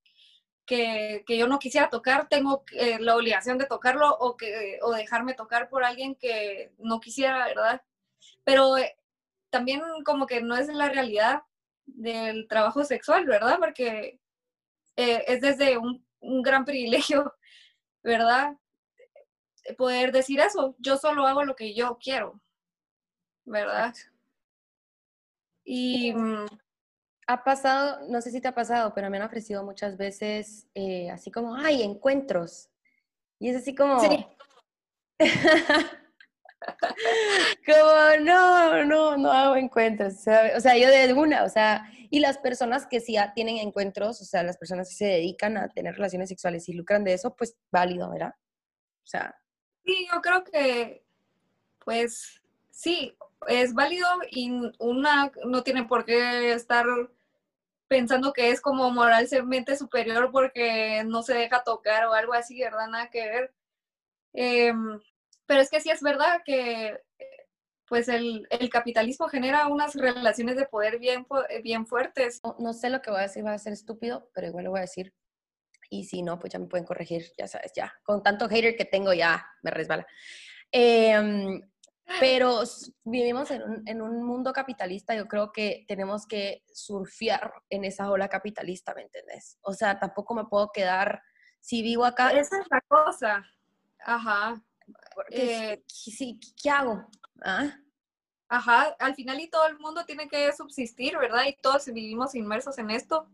que, 0.65 1.23
que, 1.27 1.37
yo 1.37 1.47
no 1.47 1.59
quisiera 1.59 1.89
tocar, 1.89 2.27
tengo 2.27 2.63
eh, 2.73 2.97
la 2.99 3.15
obligación 3.15 3.57
de 3.57 3.67
tocarlo 3.67 4.09
o, 4.17 4.35
que, 4.35 4.79
o 4.81 4.91
dejarme 4.91 5.33
tocar 5.33 5.69
por 5.69 5.83
alguien 5.83 6.15
que 6.15 6.73
no 6.79 6.99
quisiera, 6.99 7.45
¿verdad? 7.45 7.83
Pero 8.43 8.77
eh, 8.77 8.95
también 9.49 9.81
como 10.03 10.25
que 10.25 10.41
no 10.41 10.57
es 10.57 10.67
la 10.67 10.89
realidad 10.89 11.43
del 11.85 12.47
trabajo 12.47 12.83
sexual, 12.83 13.25
¿verdad? 13.25 13.57
Porque 13.59 14.19
eh, 14.95 15.23
es 15.27 15.41
desde 15.41 15.77
un, 15.77 16.05
un, 16.19 16.41
gran 16.41 16.65
privilegio, 16.65 17.35
¿verdad? 18.03 18.57
Poder 19.77 20.11
decir 20.11 20.39
eso, 20.39 20.75
yo 20.79 20.97
solo 20.97 21.27
hago 21.27 21.43
lo 21.43 21.55
que 21.55 21.73
yo 21.75 21.97
quiero, 22.01 22.41
¿verdad? 23.45 23.93
Y... 25.63 26.13
Ha 27.27 27.43
pasado, 27.43 28.07
no 28.07 28.21
sé 28.21 28.31
si 28.31 28.39
te 28.39 28.47
ha 28.47 28.55
pasado, 28.55 28.93
pero 28.93 29.09
me 29.09 29.17
han 29.17 29.23
ofrecido 29.23 29.63
muchas 29.63 29.97
veces 29.97 30.67
eh, 30.75 31.09
así 31.09 31.31
como, 31.31 31.55
ay, 31.55 31.81
encuentros. 31.81 32.69
Y 33.39 33.49
es 33.49 33.57
así 33.57 33.73
como... 33.73 33.99
Sí. 33.99 34.25
como, 37.65 38.23
no, 38.23 38.85
no, 38.85 39.17
no 39.17 39.31
hago 39.31 39.55
encuentros. 39.55 40.13
O 40.55 40.59
sea, 40.59 40.77
yo 40.77 40.89
de 40.89 41.13
una, 41.13 41.43
o 41.43 41.49
sea, 41.49 41.89
y 42.09 42.19
las 42.19 42.37
personas 42.37 42.85
que 42.85 42.99
sí 42.99 43.15
tienen 43.33 43.57
encuentros, 43.57 44.21
o 44.21 44.25
sea, 44.25 44.43
las 44.43 44.57
personas 44.57 44.89
que 44.89 44.95
se 44.95 45.05
dedican 45.05 45.57
a 45.57 45.69
tener 45.69 45.95
relaciones 45.95 46.29
sexuales 46.29 46.69
y 46.69 46.73
lucran 46.73 47.03
de 47.03 47.13
eso, 47.13 47.35
pues 47.35 47.57
válido, 47.71 48.09
¿verdad? 48.11 48.35
O 49.03 49.07
sea. 49.07 49.35
Sí, 49.83 50.07
yo 50.11 50.21
creo 50.21 50.43
que, 50.43 51.03
pues, 51.83 52.41
sí, 52.71 53.17
es 53.47 53.73
válido 53.73 54.07
y 54.31 54.51
una 54.79 55.31
no 55.45 55.63
tiene 55.63 55.83
por 55.85 56.05
qué 56.05 56.53
estar 56.53 56.85
pensando 57.87 58.33
que 58.33 58.49
es 58.49 58.61
como 58.61 58.91
moralmente 58.91 59.77
superior 59.77 60.31
porque 60.31 61.03
no 61.05 61.23
se 61.23 61.33
deja 61.33 61.63
tocar 61.63 62.05
o 62.05 62.13
algo 62.13 62.33
así, 62.33 62.59
¿verdad? 62.59 62.87
Nada 62.87 63.09
que 63.09 63.29
ver. 63.29 63.53
Em, 64.33 64.99
pero 65.45 65.61
es 65.61 65.69
que 65.69 65.79
sí 65.79 65.89
es 65.89 66.01
verdad 66.01 66.41
que 66.45 66.99
pues 67.87 68.07
el, 68.09 68.47
capitalismo 68.71 69.27
genera 69.27 69.67
unas 69.67 69.93
relaciones 69.93 70.55
de 70.55 70.65
poder 70.65 70.97
bien, 70.97 71.25
bien 71.63 71.85
fuertes. 71.85 72.41
No, 72.57 72.73
sé 72.73 72.89
lo 72.89 73.01
que 73.01 73.11
voy 73.11 73.19
a 73.19 73.23
decir, 73.23 73.45
va 73.45 73.53
a 73.53 73.59
ser 73.59 73.73
estúpido, 73.73 74.29
pero 74.33 74.47
igual 74.47 74.65
lo 74.65 74.71
voy 74.71 74.79
a 74.79 74.81
decir. 74.81 75.13
Y 75.91 76.05
si 76.05 76.23
no, 76.23 76.39
pues 76.39 76.51
ya 76.51 76.59
me 76.59 76.65
pueden 76.65 76.85
corregir, 76.85 77.31
ya 77.37 77.47
sabes, 77.47 77.71
ya. 77.75 77.93
Con 78.03 78.23
tanto 78.23 78.49
hater 78.49 78.75
que 78.75 78.85
tengo, 78.85 79.13
ya 79.13 79.45
me 79.61 79.69
resbala. 79.69 80.07
Eh, 80.71 81.61
pero 82.19 82.61
vivimos 83.03 83.49
en 83.51 84.01
un, 84.01 84.23
mundo 84.23 84.53
capitalista, 84.53 85.15
yo 85.15 85.27
creo 85.27 85.51
que 85.51 85.85
tenemos 85.87 86.25
que 86.27 86.63
surfear 86.71 87.53
en 87.69 87.83
esa 87.83 88.09
ola 88.09 88.29
capitalista, 88.29 88.93
¿me 88.93 89.03
entendés? 89.03 89.57
O 89.61 89.73
sea, 89.73 89.99
tampoco 89.99 90.35
me 90.35 90.45
puedo 90.45 90.71
quedar, 90.71 91.21
si 91.59 91.81
vivo 91.81 92.05
acá... 92.05 92.31
Esa 92.31 92.59
es 92.59 92.67
la 92.69 92.81
cosa. 92.87 93.45
Ajá. 93.99 94.61
Eh, 95.31 95.83
sí, 95.87 96.39
¿qué 96.61 96.69
hago? 96.69 97.07
¿Ah? 97.43 97.75
Ajá, 98.47 98.95
al 98.99 99.15
final 99.15 99.39
y 99.39 99.49
todo 99.49 99.67
el 99.67 99.79
mundo 99.79 100.05
tiene 100.05 100.27
que 100.27 100.53
subsistir, 100.53 101.17
¿verdad? 101.17 101.45
Y 101.47 101.55
todos 101.55 101.85
vivimos 101.87 102.35
inmersos 102.35 102.77
en 102.77 102.91
esto. 102.91 103.27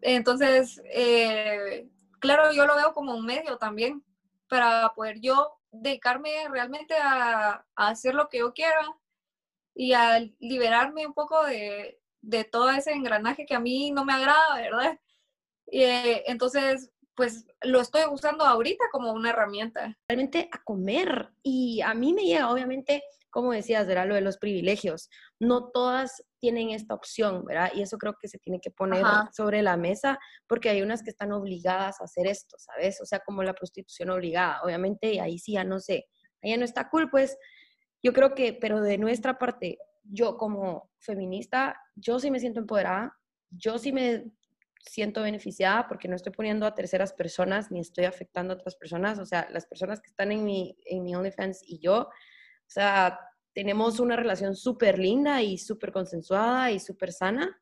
Entonces, 0.00 0.80
eh, 0.86 1.88
claro, 2.20 2.52
yo 2.52 2.66
lo 2.66 2.76
veo 2.76 2.94
como 2.94 3.14
un 3.14 3.26
medio 3.26 3.58
también 3.58 4.02
para 4.48 4.92
poder 4.94 5.20
yo 5.20 5.58
dedicarme 5.80 6.48
realmente 6.48 6.94
a, 7.00 7.64
hacer 7.74 8.14
lo 8.14 8.28
que 8.28 8.38
yo 8.38 8.52
quiera 8.52 8.80
y 9.74 9.92
a 9.92 10.20
liberarme 10.38 11.06
un 11.06 11.14
poco 11.14 11.44
de, 11.44 11.98
todo 12.50 12.70
ese 12.70 12.92
engranaje 12.92 13.46
que 13.46 13.54
a 13.54 13.60
mí 13.60 13.90
no 13.92 14.04
me 14.04 14.12
agrada, 14.12 14.56
¿verdad? 14.56 14.98
Eh, 15.70 16.24
entonces, 16.26 16.90
pues 17.14 17.46
lo 17.62 17.80
estoy 17.80 18.02
usando 18.10 18.44
ahorita 18.44 18.84
como 18.92 19.12
una 19.12 19.30
herramienta. 19.30 19.96
Realmente 20.08 20.48
a 20.52 20.62
comer. 20.62 21.30
Y 21.42 21.80
a 21.80 21.94
mí 21.94 22.12
me 22.12 22.24
llega, 22.24 22.50
obviamente, 22.50 23.02
como 23.30 23.52
decías, 23.52 23.88
era 23.88 24.04
lo 24.04 24.14
de 24.14 24.20
los 24.20 24.38
privilegios. 24.38 25.10
No 25.38 25.68
todas 25.68 26.24
tienen 26.46 26.70
esta 26.70 26.94
opción, 26.94 27.44
¿verdad? 27.44 27.72
Y 27.74 27.82
eso 27.82 27.98
creo 27.98 28.14
que 28.20 28.28
se 28.28 28.38
tiene 28.38 28.60
que 28.60 28.70
poner 28.70 29.02
sobre 29.32 29.62
la 29.62 29.76
mesa 29.76 30.16
porque 30.46 30.68
hay 30.68 30.80
unas 30.80 31.02
que 31.02 31.10
están 31.10 31.32
obligadas 31.32 32.00
a 32.00 32.04
hacer 32.04 32.28
esto, 32.28 32.56
¿sabes? 32.56 33.00
O 33.00 33.04
sea, 33.04 33.18
como 33.18 33.42
la 33.42 33.52
prostitución 33.52 34.10
obligada, 34.10 34.62
obviamente, 34.62 35.20
ahí 35.20 35.40
sí 35.40 35.54
ya 35.54 35.64
no 35.64 35.80
sé, 35.80 36.04
ya 36.40 36.56
no 36.56 36.64
está 36.64 36.88
cool, 36.88 37.10
pues 37.10 37.36
yo 38.00 38.12
creo 38.12 38.36
que, 38.36 38.52
pero 38.52 38.80
de 38.80 38.96
nuestra 38.96 39.36
parte, 39.40 39.78
yo 40.04 40.36
como 40.36 40.88
feminista, 41.00 41.76
yo 41.96 42.20
sí 42.20 42.30
me 42.30 42.38
siento 42.38 42.60
empoderada, 42.60 43.12
yo 43.50 43.76
sí 43.76 43.90
me 43.90 44.30
siento 44.78 45.22
beneficiada 45.22 45.88
porque 45.88 46.06
no 46.06 46.14
estoy 46.14 46.32
poniendo 46.32 46.64
a 46.64 46.76
terceras 46.76 47.12
personas 47.12 47.72
ni 47.72 47.80
estoy 47.80 48.04
afectando 48.04 48.54
a 48.54 48.56
otras 48.56 48.76
personas, 48.76 49.18
o 49.18 49.26
sea, 49.26 49.48
las 49.50 49.66
personas 49.66 50.00
que 50.00 50.10
están 50.10 50.30
en 50.30 50.44
mi, 50.44 50.78
en 50.84 51.02
mi 51.02 51.16
OnlyFans 51.16 51.64
y 51.66 51.80
yo, 51.80 52.02
o 52.02 52.68
sea, 52.68 53.18
tenemos 53.56 54.00
una 54.00 54.16
relación 54.16 54.54
súper 54.54 54.98
linda 54.98 55.40
y 55.40 55.56
súper 55.56 55.90
consensuada 55.90 56.70
y 56.72 56.78
súper 56.78 57.10
sana. 57.10 57.58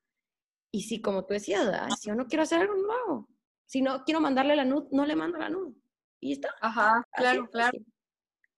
Y 0.72 0.82
si, 0.82 1.00
como 1.00 1.24
tú 1.24 1.34
decías, 1.34 1.70
si 2.00 2.08
yo 2.08 2.16
no 2.16 2.26
quiero 2.26 2.42
hacer 2.42 2.62
algo, 2.62 2.74
no 2.74 2.92
hago. 2.92 3.28
Si 3.64 3.80
no 3.80 4.02
quiero 4.02 4.20
mandarle 4.20 4.56
la 4.56 4.64
nud, 4.64 4.88
no 4.90 5.06
le 5.06 5.14
mando 5.14 5.38
la 5.38 5.48
nud. 5.48 5.72
Y 6.18 6.32
está. 6.32 6.52
Ajá, 6.60 7.06
claro, 7.12 7.48
claro. 7.48 7.78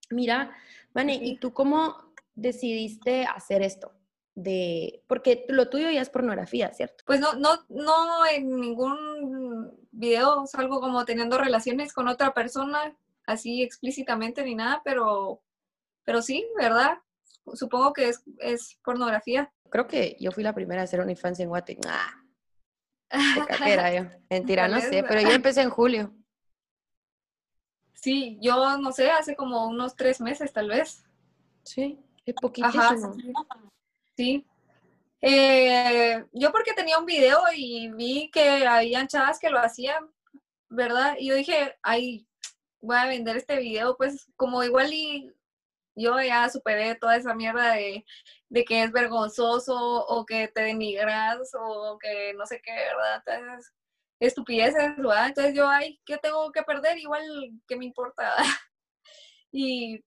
Mira, 0.09 0.57
Vane, 0.95 1.17
¿y 1.17 1.37
tú 1.37 1.53
cómo 1.53 2.15
decidiste 2.35 3.27
hacer 3.27 3.61
esto? 3.61 3.93
De, 4.35 5.05
porque 5.07 5.45
lo 5.51 5.69
tuyo 5.69 5.91
ya 5.91 6.01
es 6.01 6.09
pornografía, 6.09 6.73
¿cierto? 6.73 7.05
Pues 7.07 7.21
no, 7.21 7.35
no, 7.35 7.67
no 7.69 8.27
en 8.27 8.59
ningún 8.59 9.87
video 9.91 10.47
salgo 10.47 10.81
como 10.81 11.05
teniendo 11.05 11.37
relaciones 11.37 11.93
con 11.93 12.09
otra 12.09 12.33
persona, 12.33 12.97
así 13.27 13.63
explícitamente 13.63 14.43
ni 14.43 14.55
nada, 14.55 14.81
pero 14.83 15.43
pero 16.07 16.23
sí, 16.23 16.49
¿verdad? 16.57 16.99
Supongo 17.55 17.93
que 17.93 18.09
es, 18.09 18.23
es 18.39 18.79
pornografía. 18.83 19.53
Creo 19.71 19.87
que 19.87 20.17
yo 20.21 20.33
fui 20.33 20.43
la 20.43 20.55
primera 20.55 20.81
a 20.81 20.85
hacer 20.85 21.01
una 21.01 21.13
infancia 21.13 21.43
en 21.43 21.49
Guate. 21.49 21.79
¡Ah! 21.87 22.23
era 23.67 23.95
yo. 23.95 24.11
Mentira, 24.31 24.69
no 24.69 24.81
sé, 24.81 25.05
pero 25.05 25.21
yo 25.21 25.31
empecé 25.31 25.63
en 25.63 25.71
julio. 25.71 26.13
Sí, 27.95 28.39
yo 28.41 28.79
no 28.79 28.93
sé, 28.93 29.11
hace 29.11 29.35
como 29.35 29.67
unos 29.67 29.97
tres 29.97 30.21
meses 30.21 30.53
tal 30.53 30.69
vez. 30.69 31.05
Sí, 31.65 31.99
es 32.25 32.35
poquitísimo. 32.35 33.15
sí. 34.17 34.47
Eh, 35.21 36.25
yo 36.33 36.53
porque 36.53 36.75
tenía 36.75 36.99
un 36.99 37.07
video 37.07 37.41
y 37.57 37.91
vi 37.93 38.31
que 38.31 38.67
habían 38.67 39.09
chavas 39.09 39.41
que 39.41 39.51
lo 39.51 39.59
hacían, 39.59 40.09
¿verdad? 40.69 41.17
Y 41.19 41.29
yo 41.29 41.35
dije, 41.35 41.77
ay, 41.83 42.29
voy 42.81 42.97
a 42.97 43.07
vender 43.07 43.37
este 43.37 43.59
video, 43.59 43.97
pues 43.97 44.27
como 44.37 44.63
igual 44.63 44.93
y 44.93 45.33
yo 45.97 46.21
ya 46.21 46.49
superé 46.51 46.95
toda 46.95 47.17
esa 47.17 47.35
mierda 47.35 47.73
de, 47.73 48.05
que 48.67 48.83
es 48.83 48.93
vergonzoso 48.93 49.75
o 49.75 50.27
que 50.27 50.49
te 50.49 50.63
denigras 50.63 51.51
o 51.59 51.99
que 51.99 52.35
no 52.35 52.47
sé 52.47 52.61
qué, 52.63 52.73
¿verdad? 52.73 53.23
Entonces, 53.27 53.73
estupideces, 54.21 54.97
¿verdad? 54.97 55.29
Entonces 55.29 55.55
yo, 55.55 55.69
ay, 55.69 56.01
¿qué 56.05 56.19
tengo 56.19 56.53
que 56.53 56.63
perder? 56.63 56.99
Igual, 56.99 57.25
¿qué 57.67 57.77
me 57.77 57.87
importa? 57.87 58.35
y 59.51 60.05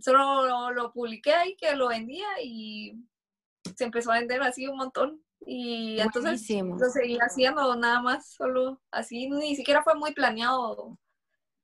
solo 0.00 0.72
lo, 0.72 0.92
publiqué 0.92 1.32
ahí, 1.32 1.56
que 1.56 1.74
lo 1.76 1.88
vendía 1.88 2.28
y 2.42 2.94
se 3.76 3.84
empezó 3.84 4.12
a 4.12 4.18
vender 4.18 4.42
así 4.42 4.66
un 4.66 4.76
montón. 4.76 5.24
Y 5.46 6.00
entonces 6.00 6.48
lo 6.50 6.90
seguí 6.90 7.16
haciendo 7.18 7.76
nada 7.76 8.02
más, 8.02 8.34
solo 8.34 8.82
así, 8.90 9.30
ni 9.30 9.54
siquiera 9.54 9.82
fue 9.84 9.94
muy 9.94 10.12
planeado, 10.12 10.98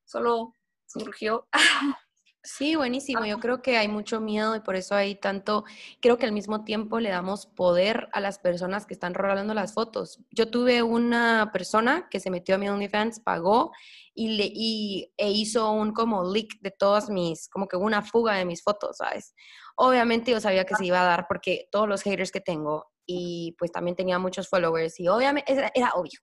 solo 0.05 0.55
surgió. 0.87 1.49
Sí, 2.47 2.77
buenísimo. 2.77 3.25
Yo 3.25 3.41
creo 3.41 3.63
que 3.63 3.79
hay 3.79 3.89
mucho 3.89 4.21
miedo 4.21 4.55
y 4.55 4.61
por 4.61 4.77
eso 4.77 4.95
hay 4.95 5.15
tanto, 5.15 5.65
creo 6.03 6.19
que 6.19 6.27
al 6.27 6.33
mismo 6.33 6.63
tiempo 6.63 7.01
le 7.01 7.09
damos 7.09 7.47
poder 7.47 8.09
a 8.13 8.21
las 8.21 8.39
personas 8.39 8.85
que 8.85 8.93
están 8.93 9.15
rolando 9.15 9.55
las 9.55 9.73
fotos. 9.73 10.21
Yo 10.31 10.51
tuve 10.51 10.83
una 10.83 11.51
persona 11.55 12.07
que 12.11 12.21
se 12.21 12.31
metió 12.31 12.57
a 12.57 12.59
mi 12.59 12.69
OnlyFans, 12.69 13.21
pagó 13.21 13.73
y, 14.15 14.37
le, 14.37 14.51
y 14.53 15.11
e 15.17 15.31
hizo 15.31 15.71
un 15.73 15.95
como 15.95 16.31
leak 16.31 16.61
de 16.61 16.71
todas 16.71 17.09
mis, 17.09 17.49
como 17.49 17.67
que 17.67 17.79
una 17.79 18.03
fuga 18.03 18.35
de 18.35 18.45
mis 18.45 18.63
fotos, 18.63 18.99
¿sabes? 18.99 19.35
Obviamente 19.77 20.31
yo 20.31 20.39
sabía 20.39 20.67
que 20.67 20.75
se 20.75 20.85
iba 20.85 21.01
a 21.01 21.05
dar 21.07 21.25
porque 21.27 21.69
todos 21.73 21.89
los 21.89 22.03
haters 22.03 22.31
que 22.31 22.43
tengo 22.43 22.93
y 23.07 23.57
pues 23.59 23.73
también 23.73 23.97
tenía 23.97 24.19
muchos 24.19 24.51
followers 24.51 25.01
y 25.01 25.09
obviamente 25.09 25.51
era 25.75 25.93
obvio, 25.95 26.21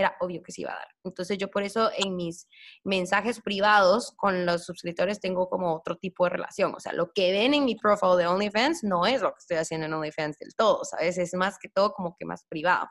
era 0.00 0.16
obvio 0.20 0.42
que 0.42 0.52
se 0.52 0.62
iba 0.62 0.72
a 0.72 0.76
dar. 0.76 0.88
Entonces 1.04 1.38
yo 1.38 1.50
por 1.50 1.62
eso 1.62 1.90
en 1.96 2.16
mis 2.16 2.48
mensajes 2.84 3.40
privados 3.40 4.12
con 4.16 4.46
los 4.46 4.64
suscriptores 4.64 5.20
tengo 5.20 5.48
como 5.48 5.74
otro 5.74 5.96
tipo 5.96 6.24
de 6.24 6.30
relación. 6.30 6.74
O 6.74 6.80
sea, 6.80 6.92
lo 6.92 7.12
que 7.12 7.32
ven 7.32 7.54
en 7.54 7.64
mi 7.64 7.76
profile 7.76 8.16
de 8.16 8.26
OnlyFans 8.26 8.84
no 8.84 9.06
es 9.06 9.20
lo 9.20 9.30
que 9.30 9.38
estoy 9.38 9.56
haciendo 9.58 9.86
en 9.86 9.94
OnlyFans 9.94 10.38
del 10.38 10.54
todo, 10.54 10.84
¿sabes? 10.84 11.18
Es 11.18 11.34
más 11.34 11.58
que 11.58 11.68
todo 11.68 11.92
como 11.92 12.16
que 12.16 12.24
más 12.24 12.44
privado, 12.48 12.88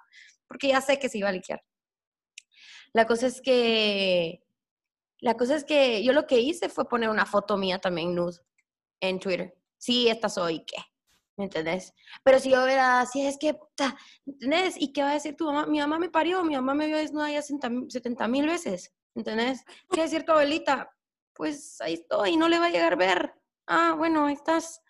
porque 0.48 0.70
ya 0.70 0.82
sé 0.82 1.00
que 1.00 1.10
se 1.10 1.18
iba 1.18 1.30
a 1.30 1.34
liquear. 1.34 1.62
La 2.94 3.08
cosa 3.08 3.28
es 3.28 3.42
que, 3.42 4.44
la 5.20 5.36
cosa 5.36 5.56
es 5.56 5.64
que 5.64 6.04
yo 6.04 6.14
lo 6.14 6.28
que 6.28 6.40
hice 6.40 6.70
fue 6.70 6.90
poner 6.90 7.10
una 7.10 7.26
foto 7.26 7.58
mía 7.58 7.80
también 7.80 8.14
nude 8.14 8.40
en 9.00 9.20
Twitter. 9.20 9.56
Sí, 9.78 10.10
esta 10.10 10.30
soy, 10.30 10.66
¿qué? 10.66 10.78
¿Me 11.38 11.46
entendés? 11.46 11.94
Pero 12.24 12.40
si 12.40 12.52
yo 12.52 12.66
era 12.68 13.02
así, 13.02 13.26
es 13.26 13.38
que, 13.38 13.54
puta, 13.54 13.98
¿entendés? 14.26 14.76
¿Y 14.80 14.94
qué 14.94 15.04
va 15.04 15.12
a 15.12 15.14
decir 15.14 15.36
tu 15.36 15.46
mamá? 15.46 15.66
Mi 15.68 15.80
mamá 15.80 16.00
me 16.00 16.10
parió, 16.10 16.44
mi 16.44 16.56
mamá 16.56 16.74
me 16.74 16.88
vio 16.88 16.98
desnuda 16.98 17.32
ya 17.32 17.42
70 17.42 18.28
mil 18.28 18.48
veces, 18.48 18.94
¿entendés? 19.16 19.64
¿Qué 19.90 20.02
decir 20.02 20.24
tu 20.24 20.32
abuelita? 20.32 20.92
Pues 21.34 21.80
ahí 21.82 21.94
estoy, 21.94 22.38
no 22.38 22.50
le 22.50 22.60
va 22.60 22.68
a 22.68 22.72
llegar 22.72 22.94
a 22.94 22.98
ver. 22.98 23.34
Ah, 23.68 23.96
bueno, 23.98 24.26
ahí 24.26 24.34
estás. 24.34 24.82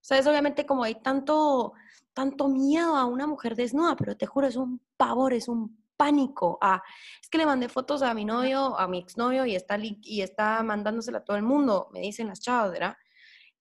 O 0.00 0.02
sea, 0.02 0.18
es 0.18 0.26
obviamente 0.26 0.64
como 0.66 0.84
hay 0.84 0.94
tanto, 1.02 1.74
tanto 2.14 2.48
miedo 2.48 2.96
a 2.96 3.04
una 3.04 3.26
mujer 3.26 3.54
desnuda, 3.54 3.96
pero 3.96 4.16
te 4.16 4.26
juro, 4.26 4.46
es 4.46 4.56
un 4.56 4.80
pavor, 4.96 5.34
es 5.34 5.48
un 5.48 5.80
pánico. 5.96 6.56
Ah, 6.62 6.82
es 7.22 7.28
que 7.28 7.36
le 7.36 7.44
mandé 7.44 7.68
fotos 7.68 8.00
a 8.02 8.14
mi 8.14 8.24
novio, 8.24 8.78
a 8.78 8.88
mi 8.88 8.98
exnovio 8.98 9.44
y 9.44 9.54
está, 9.54 9.78
y 9.78 10.22
está 10.22 10.62
mandándosela 10.62 11.18
a 11.18 11.24
todo 11.24 11.36
el 11.36 11.42
mundo, 11.42 11.88
me 11.92 12.00
dicen 12.00 12.28
las 12.28 12.40
chavas, 12.40 12.72
¿verdad? 12.72 12.96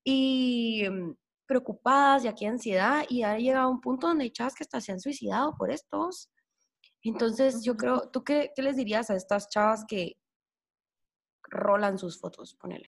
Y 0.06 0.86
mm, 0.90 1.12
preocupadas 1.50 2.24
y 2.24 2.28
aquí 2.28 2.46
ansiedad 2.46 3.04
y 3.10 3.24
ha 3.24 3.36
llegado 3.36 3.66
a 3.66 3.72
un 3.72 3.82
punto 3.82 4.08
donde 4.08 4.26
hay 4.26 4.32
chavas 4.32 4.54
que 4.54 4.64
hasta 4.64 4.80
se 4.80 4.92
han 4.92 5.00
suicidado 5.00 5.56
por 5.58 5.72
estos. 5.72 6.30
Entonces, 7.02 7.64
yo 7.64 7.76
creo, 7.76 8.08
¿tú 8.10 8.24
qué, 8.24 8.52
qué 8.56 8.62
les 8.62 8.76
dirías 8.76 9.10
a 9.10 9.16
estas 9.16 9.50
chavas 9.50 9.84
que 9.88 10.16
rolan 11.42 11.98
sus 11.98 12.20
fotos? 12.20 12.54
Ponele. 12.54 12.88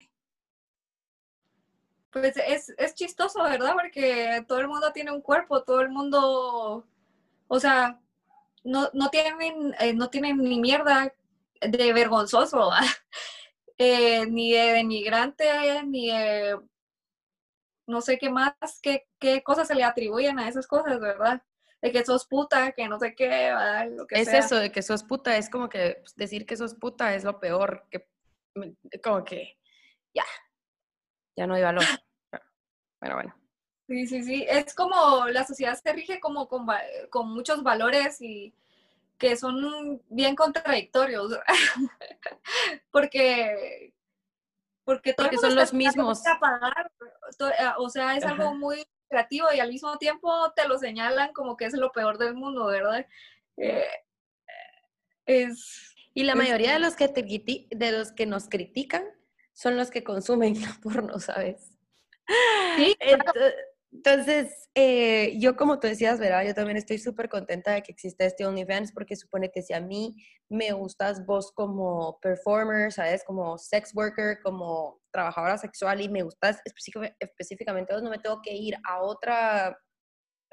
Pues 2.10 2.36
es, 2.36 2.74
es 2.76 2.94
chistoso, 2.94 3.44
¿verdad? 3.44 3.74
Porque 3.74 4.44
todo 4.48 4.58
el 4.58 4.66
mundo 4.66 4.92
tiene 4.92 5.12
un 5.12 5.22
cuerpo, 5.22 5.62
todo 5.62 5.80
el 5.80 5.90
mundo, 5.90 6.84
o 7.46 7.60
sea, 7.60 8.00
no, 8.64 8.90
no 8.92 9.08
tienen, 9.08 9.72
eh, 9.78 9.94
no 9.94 10.10
tienen 10.10 10.38
ni 10.38 10.58
mierda 10.58 11.14
de 11.60 11.92
vergonzoso, 11.92 12.70
eh, 13.78 14.26
ni 14.26 14.50
de 14.50 14.72
denigrante, 14.72 15.84
ni 15.84 16.08
de 16.08 16.58
no 17.88 18.00
sé 18.00 18.18
qué 18.18 18.30
más, 18.30 18.54
qué, 18.82 19.08
qué 19.18 19.42
cosas 19.42 19.66
se 19.66 19.74
le 19.74 19.82
atribuyen 19.82 20.38
a 20.38 20.48
esas 20.48 20.66
cosas, 20.66 21.00
¿verdad? 21.00 21.42
De 21.80 21.90
que 21.90 22.04
sos 22.04 22.26
puta, 22.26 22.72
que 22.72 22.86
no 22.88 22.98
sé 22.98 23.14
qué, 23.14 23.52
Lo 23.90 24.06
que 24.06 24.20
es 24.20 24.28
eso, 24.28 24.56
de 24.56 24.70
que 24.70 24.82
sos 24.82 25.02
puta, 25.02 25.36
es 25.36 25.48
como 25.48 25.68
que 25.68 25.96
pues, 26.00 26.14
decir 26.14 26.44
que 26.44 26.56
sos 26.56 26.74
puta 26.74 27.14
es 27.14 27.24
lo 27.24 27.40
peor, 27.40 27.86
que 27.90 28.06
como 29.02 29.24
que 29.24 29.58
ya, 30.14 30.24
ya 31.36 31.46
no 31.46 31.54
hay 31.54 31.62
valor. 31.62 31.84
Bueno, 33.00 33.14
bueno. 33.14 33.34
Sí, 33.86 34.08
sí, 34.08 34.24
sí. 34.24 34.46
Es 34.48 34.74
como 34.74 35.28
la 35.28 35.46
sociedad 35.46 35.78
se 35.80 35.92
rige 35.92 36.18
como 36.18 36.48
con, 36.48 36.66
con 37.10 37.32
muchos 37.32 37.62
valores 37.62 38.20
y 38.20 38.52
que 39.18 39.36
son 39.36 40.02
bien 40.08 40.34
contradictorios. 40.34 41.38
Porque 42.90 43.92
porque, 44.88 45.12
porque 45.12 45.36
son 45.36 45.54
los 45.54 45.74
mismos. 45.74 46.22
Eh, 46.26 46.32
o 47.76 47.90
sea, 47.90 48.16
es 48.16 48.24
algo 48.24 48.54
muy 48.54 48.86
creativo 49.06 49.48
y 49.54 49.60
al 49.60 49.68
mismo 49.68 49.98
tiempo 49.98 50.32
te 50.56 50.66
lo 50.66 50.78
señalan 50.78 51.34
como 51.34 51.58
que 51.58 51.66
es 51.66 51.74
lo 51.74 51.92
peor 51.92 52.16
del 52.16 52.34
mundo, 52.34 52.64
¿verdad? 52.64 53.06
Eh, 53.58 53.84
es, 55.26 55.94
y 56.14 56.22
la 56.22 56.34
mayoría 56.34 56.72
de 56.72 56.78
los 56.78 56.96
que 56.96 57.06
te, 57.08 57.22
de 57.22 57.92
los 57.92 58.12
que 58.12 58.24
nos 58.24 58.48
critican 58.48 59.04
son 59.52 59.76
los 59.76 59.90
que 59.90 60.02
consumen 60.02 60.54
porno, 60.82 61.20
¿sabes? 61.20 61.76
Sí. 62.76 62.96
Entonces, 62.98 63.56
eh, 64.74 65.38
yo 65.38 65.56
como 65.56 65.80
tú 65.80 65.86
decías, 65.88 66.18
¿verdad? 66.18 66.44
Yo 66.44 66.54
también 66.54 66.76
estoy 66.76 66.98
súper 66.98 67.28
contenta 67.28 67.72
de 67.72 67.82
que 67.82 67.92
exista 67.92 68.24
este 68.24 68.46
OnlyFans 68.46 68.92
porque 68.92 69.16
supone 69.16 69.50
que 69.50 69.62
si 69.62 69.72
a 69.72 69.80
mí 69.80 70.14
me 70.48 70.72
gustas 70.72 71.24
vos 71.24 71.52
como 71.52 72.18
performer, 72.20 72.92
¿sabes? 72.92 73.24
Como 73.24 73.58
sex 73.58 73.94
worker, 73.94 74.40
como 74.42 75.00
trabajadora 75.10 75.58
sexual 75.58 76.00
y 76.00 76.08
me 76.08 76.22
gustas 76.22 76.60
específicamente 77.20 77.94
vos, 77.94 78.02
no 78.02 78.10
me 78.10 78.18
tengo 78.18 78.40
que 78.42 78.54
ir 78.54 78.76
a, 78.84 79.02
otra, 79.02 79.78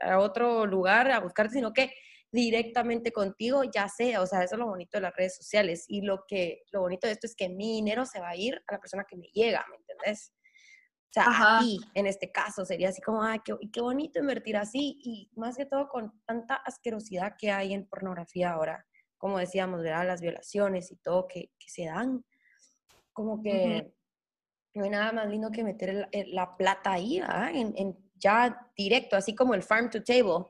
a 0.02 0.20
otro 0.20 0.66
lugar 0.66 1.12
a 1.12 1.20
buscarte, 1.20 1.54
sino 1.54 1.74
que 1.74 1.92
directamente 2.32 3.12
contigo, 3.12 3.64
ya 3.64 3.88
sé, 3.90 4.18
o 4.18 4.26
sea, 4.28 4.44
eso 4.44 4.56
es 4.56 4.60
lo 4.60 4.68
bonito 4.68 4.98
de 4.98 5.02
las 5.02 5.16
redes 5.16 5.36
sociales 5.38 5.86
y 5.88 6.02
lo 6.02 6.26
que, 6.28 6.64
lo 6.72 6.82
bonito 6.82 7.08
de 7.08 7.14
esto 7.14 7.28
es 7.28 7.36
que 7.36 7.50
mi 7.50 7.76
dinero 7.76 8.06
se 8.06 8.20
va 8.20 8.30
a 8.30 8.36
ir 8.36 8.62
a 8.68 8.74
la 8.74 8.80
persona 8.80 9.06
que 9.08 9.16
me 9.16 9.28
llega, 9.28 9.66
¿me 9.70 9.78
entendés? 9.78 10.34
O 11.10 11.14
sea, 11.16 11.26
a 11.28 11.62
en 11.94 12.08
este 12.08 12.32
caso, 12.32 12.66
sería 12.66 12.90
así 12.90 13.02
como, 13.02 13.24
ay, 13.24 13.40
qué, 13.44 13.56
qué 13.72 13.82
bonito 13.82 14.20
invertir 14.20 14.58
así. 14.58 15.00
Y 15.02 15.30
más 15.36 15.56
que 15.56 15.66
todo 15.66 15.88
con 15.88 16.14
tanta 16.26 16.56
asquerosidad 16.56 17.36
que 17.38 17.52
hay 17.52 17.74
en 17.74 17.88
pornografía 17.88 18.52
ahora, 18.52 18.86
como 19.18 19.38
decíamos, 19.38 19.82
¿verdad? 19.82 20.06
Las 20.06 20.22
violaciones 20.22 20.92
y 20.92 20.98
todo 20.98 21.28
que, 21.28 21.52
que 21.58 21.70
se 21.70 21.86
dan. 21.86 22.26
Como 23.14 23.42
que 23.42 23.94
no 24.76 24.84
hay 24.84 24.90
nada 24.90 25.14
más 25.14 25.30
lindo 25.30 25.52
que 25.52 25.64
meter 25.64 26.10
la 26.12 26.58
plata 26.58 26.92
ahí, 26.92 27.20
en, 27.20 27.74
en, 27.78 27.98
ya 28.16 28.70
directo, 28.76 29.16
así 29.16 29.34
como 29.34 29.54
el 29.54 29.64
farm 29.64 29.90
to 29.90 30.04
table, 30.04 30.46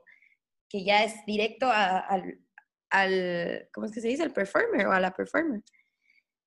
que 0.68 0.84
ya 0.84 1.04
es 1.04 1.14
directo 1.26 1.70
al, 1.70 2.40
al, 2.90 3.68
¿cómo 3.72 3.86
es 3.86 3.92
que 3.92 4.00
se 4.00 4.08
dice? 4.08 4.24
Al 4.24 4.32
performer 4.32 4.86
o 4.86 4.92
a 4.92 5.00
la 5.00 5.12
performer. 5.12 5.62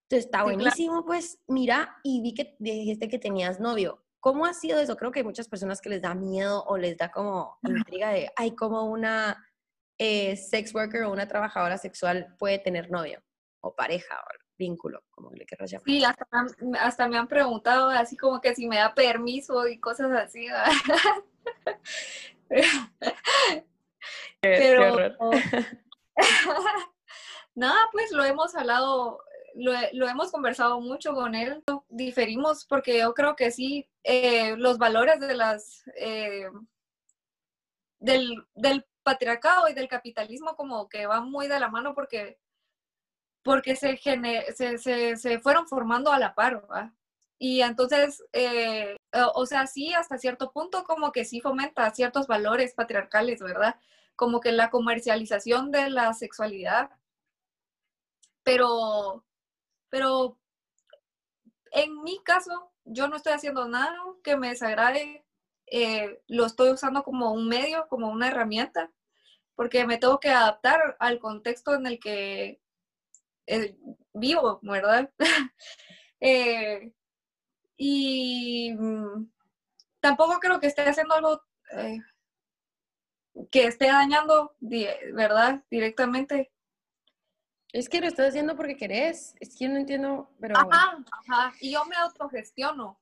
Entonces 0.09 0.25
está 0.25 0.41
buenísimo, 0.41 1.05
pues 1.05 1.39
mira, 1.47 1.99
y 2.01 2.23
vi 2.23 2.33
que 2.33 2.55
dijiste 2.57 3.09
que 3.09 3.19
tenías 3.19 3.59
novio. 3.59 4.03
¿Cómo 4.19 4.47
ha 4.47 4.55
sido 4.55 4.79
eso? 4.79 4.97
Creo 4.97 5.11
que 5.11 5.19
hay 5.19 5.23
muchas 5.23 5.47
personas 5.47 5.81
que 5.81 5.89
les 5.89 6.01
da 6.01 6.15
miedo 6.15 6.63
o 6.63 6.79
les 6.79 6.97
da 6.97 7.11
como 7.11 7.59
intriga 7.61 8.09
de, 8.09 8.31
ay, 8.35 8.55
como 8.55 8.85
una 8.85 9.37
eh, 9.99 10.35
sex 10.35 10.73
worker 10.73 11.03
o 11.03 11.11
una 11.11 11.27
trabajadora 11.27 11.77
sexual 11.77 12.35
puede 12.39 12.57
tener 12.57 12.89
novio 12.89 13.21
o 13.61 13.75
pareja 13.75 14.15
o 14.15 14.29
vínculo, 14.57 15.03
como 15.11 15.29
le 15.29 15.45
quieras 15.45 15.69
llamar. 15.69 15.85
Sí, 15.85 16.03
hasta, 16.03 17.07
me 17.07 17.19
han 17.19 17.27
preguntado 17.27 17.89
así 17.89 18.17
como 18.17 18.41
que 18.41 18.55
si 18.55 18.67
me 18.67 18.77
da 18.77 18.95
permiso 18.95 19.67
y 19.67 19.79
cosas 19.79 20.11
así. 20.11 20.47
Pero, 24.41 25.19
nada, 27.53 27.77
pues 27.91 28.11
lo 28.11 28.23
hemos 28.23 28.55
hablado 28.55 29.19
lo, 29.55 30.07
hemos 30.07 30.31
conversado 30.31 30.79
mucho 30.81 31.13
con 31.13 31.35
él, 31.35 31.63
diferimos 31.89 32.65
porque 32.65 32.99
yo 32.99 33.13
creo 33.13 33.35
que 33.35 33.51
sí, 33.51 33.87
eh, 34.03 34.55
los 34.57 34.77
valores 34.77 35.19
de 35.19 35.35
las, 35.35 35.83
eh, 35.97 36.49
del, 37.99 38.45
patriarcado 39.03 39.67
y 39.69 39.73
del 39.73 39.87
capitalismo 39.87 40.55
como 40.55 40.87
que 40.89 41.07
van 41.07 41.31
muy 41.31 41.47
de 41.47 41.59
la 41.59 41.69
mano 41.69 41.95
porque, 41.95 42.37
porque 43.43 43.75
se, 43.75 43.97
se, 43.97 45.17
se, 45.17 45.39
fueron 45.39 45.67
formando 45.67 46.11
a 46.11 46.19
la 46.19 46.35
par, 46.35 46.63
Y 47.39 47.61
entonces, 47.61 48.23
eh, 48.33 48.97
o 49.33 49.45
sea, 49.45 49.65
sí, 49.67 49.93
hasta 49.93 50.17
cierto 50.17 50.51
punto 50.51 50.83
como 50.83 51.11
que 51.11 51.25
sí 51.25 51.41
fomenta 51.41 51.89
ciertos 51.91 52.27
valores 52.27 52.73
patriarcales, 52.75 53.39
¿verdad? 53.41 53.75
Como 54.15 54.39
que 54.41 54.51
la 54.51 54.69
comercialización 54.69 55.71
de 55.71 55.89
la 55.89 56.13
sexualidad, 56.13 56.91
pero 58.43 59.23
pero 59.89 60.37
en 61.71 62.01
mi 62.03 62.19
caso, 62.23 62.71
yo 62.85 63.07
no 63.07 63.15
estoy 63.15 63.33
haciendo 63.33 63.67
nada 63.67 63.95
que 64.23 64.37
me 64.37 64.49
desagrade. 64.49 65.25
Eh, 65.67 66.21
lo 66.27 66.45
estoy 66.45 66.71
usando 66.71 67.03
como 67.03 67.31
un 67.31 67.47
medio, 67.47 67.87
como 67.87 68.09
una 68.09 68.27
herramienta, 68.27 68.91
porque 69.55 69.85
me 69.85 69.97
tengo 69.97 70.19
que 70.19 70.29
adaptar 70.29 70.97
al 70.99 71.19
contexto 71.19 71.75
en 71.75 71.85
el 71.85 71.99
que 71.99 72.61
eh, 73.47 73.77
vivo, 74.13 74.59
¿verdad? 74.63 75.11
Eh, 76.21 76.91
y 77.77 78.73
mm, 78.77 79.31
tampoco 80.01 80.37
creo 80.41 80.59
que 80.59 80.67
esté 80.67 80.81
haciendo 80.81 81.15
algo 81.15 81.41
que 83.49 83.67
esté 83.67 83.87
dañando, 83.87 84.53
¿verdad? 84.59 85.63
Directamente 85.71 86.51
es 87.71 87.89
que 87.89 88.01
lo 88.01 88.07
estás 88.07 88.29
haciendo 88.29 88.55
porque 88.55 88.75
querés. 88.75 89.35
Es 89.39 89.55
que 89.55 89.65
yo 89.65 89.71
no 89.71 89.77
entiendo, 89.77 90.31
pero. 90.39 90.57
Ajá, 90.57 90.97
ajá. 91.11 91.53
Y 91.59 91.71
yo 91.71 91.85
me 91.85 91.95
autogestiono. 91.95 92.99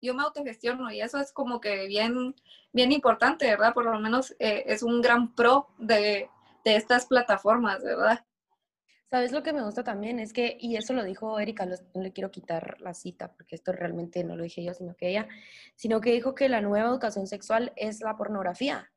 yo 0.00 0.14
me 0.14 0.22
autogestiono 0.22 0.90
y 0.90 1.00
eso 1.00 1.18
es 1.18 1.32
como 1.32 1.60
que 1.60 1.86
bien, 1.86 2.34
bien 2.72 2.92
importante, 2.92 3.46
¿verdad? 3.46 3.72
Por 3.74 3.86
lo 3.86 3.98
menos 3.98 4.32
eh, 4.38 4.64
es 4.66 4.82
un 4.82 5.00
gran 5.00 5.34
pro 5.34 5.68
de, 5.78 6.28
de 6.64 6.76
estas 6.76 7.06
plataformas, 7.06 7.82
¿verdad? 7.82 8.24
¿Sabes 9.10 9.32
lo 9.32 9.42
que 9.42 9.52
me 9.52 9.62
gusta 9.62 9.84
también? 9.84 10.18
Es 10.18 10.32
que, 10.32 10.56
y 10.60 10.76
eso 10.76 10.92
lo 10.92 11.04
dijo 11.04 11.38
Erika, 11.38 11.66
no 11.66 12.02
le 12.02 12.12
quiero 12.12 12.30
quitar 12.32 12.80
la 12.80 12.94
cita, 12.94 13.32
porque 13.32 13.54
esto 13.54 13.70
realmente 13.70 14.24
no 14.24 14.34
lo 14.34 14.42
dije 14.42 14.64
yo, 14.64 14.74
sino 14.74 14.96
que 14.96 15.10
ella, 15.10 15.28
sino 15.76 16.00
que 16.00 16.10
dijo 16.12 16.34
que 16.34 16.48
la 16.48 16.60
nueva 16.60 16.88
educación 16.88 17.28
sexual 17.28 17.72
es 17.76 18.00
la 18.00 18.16
pornografía. 18.16 18.90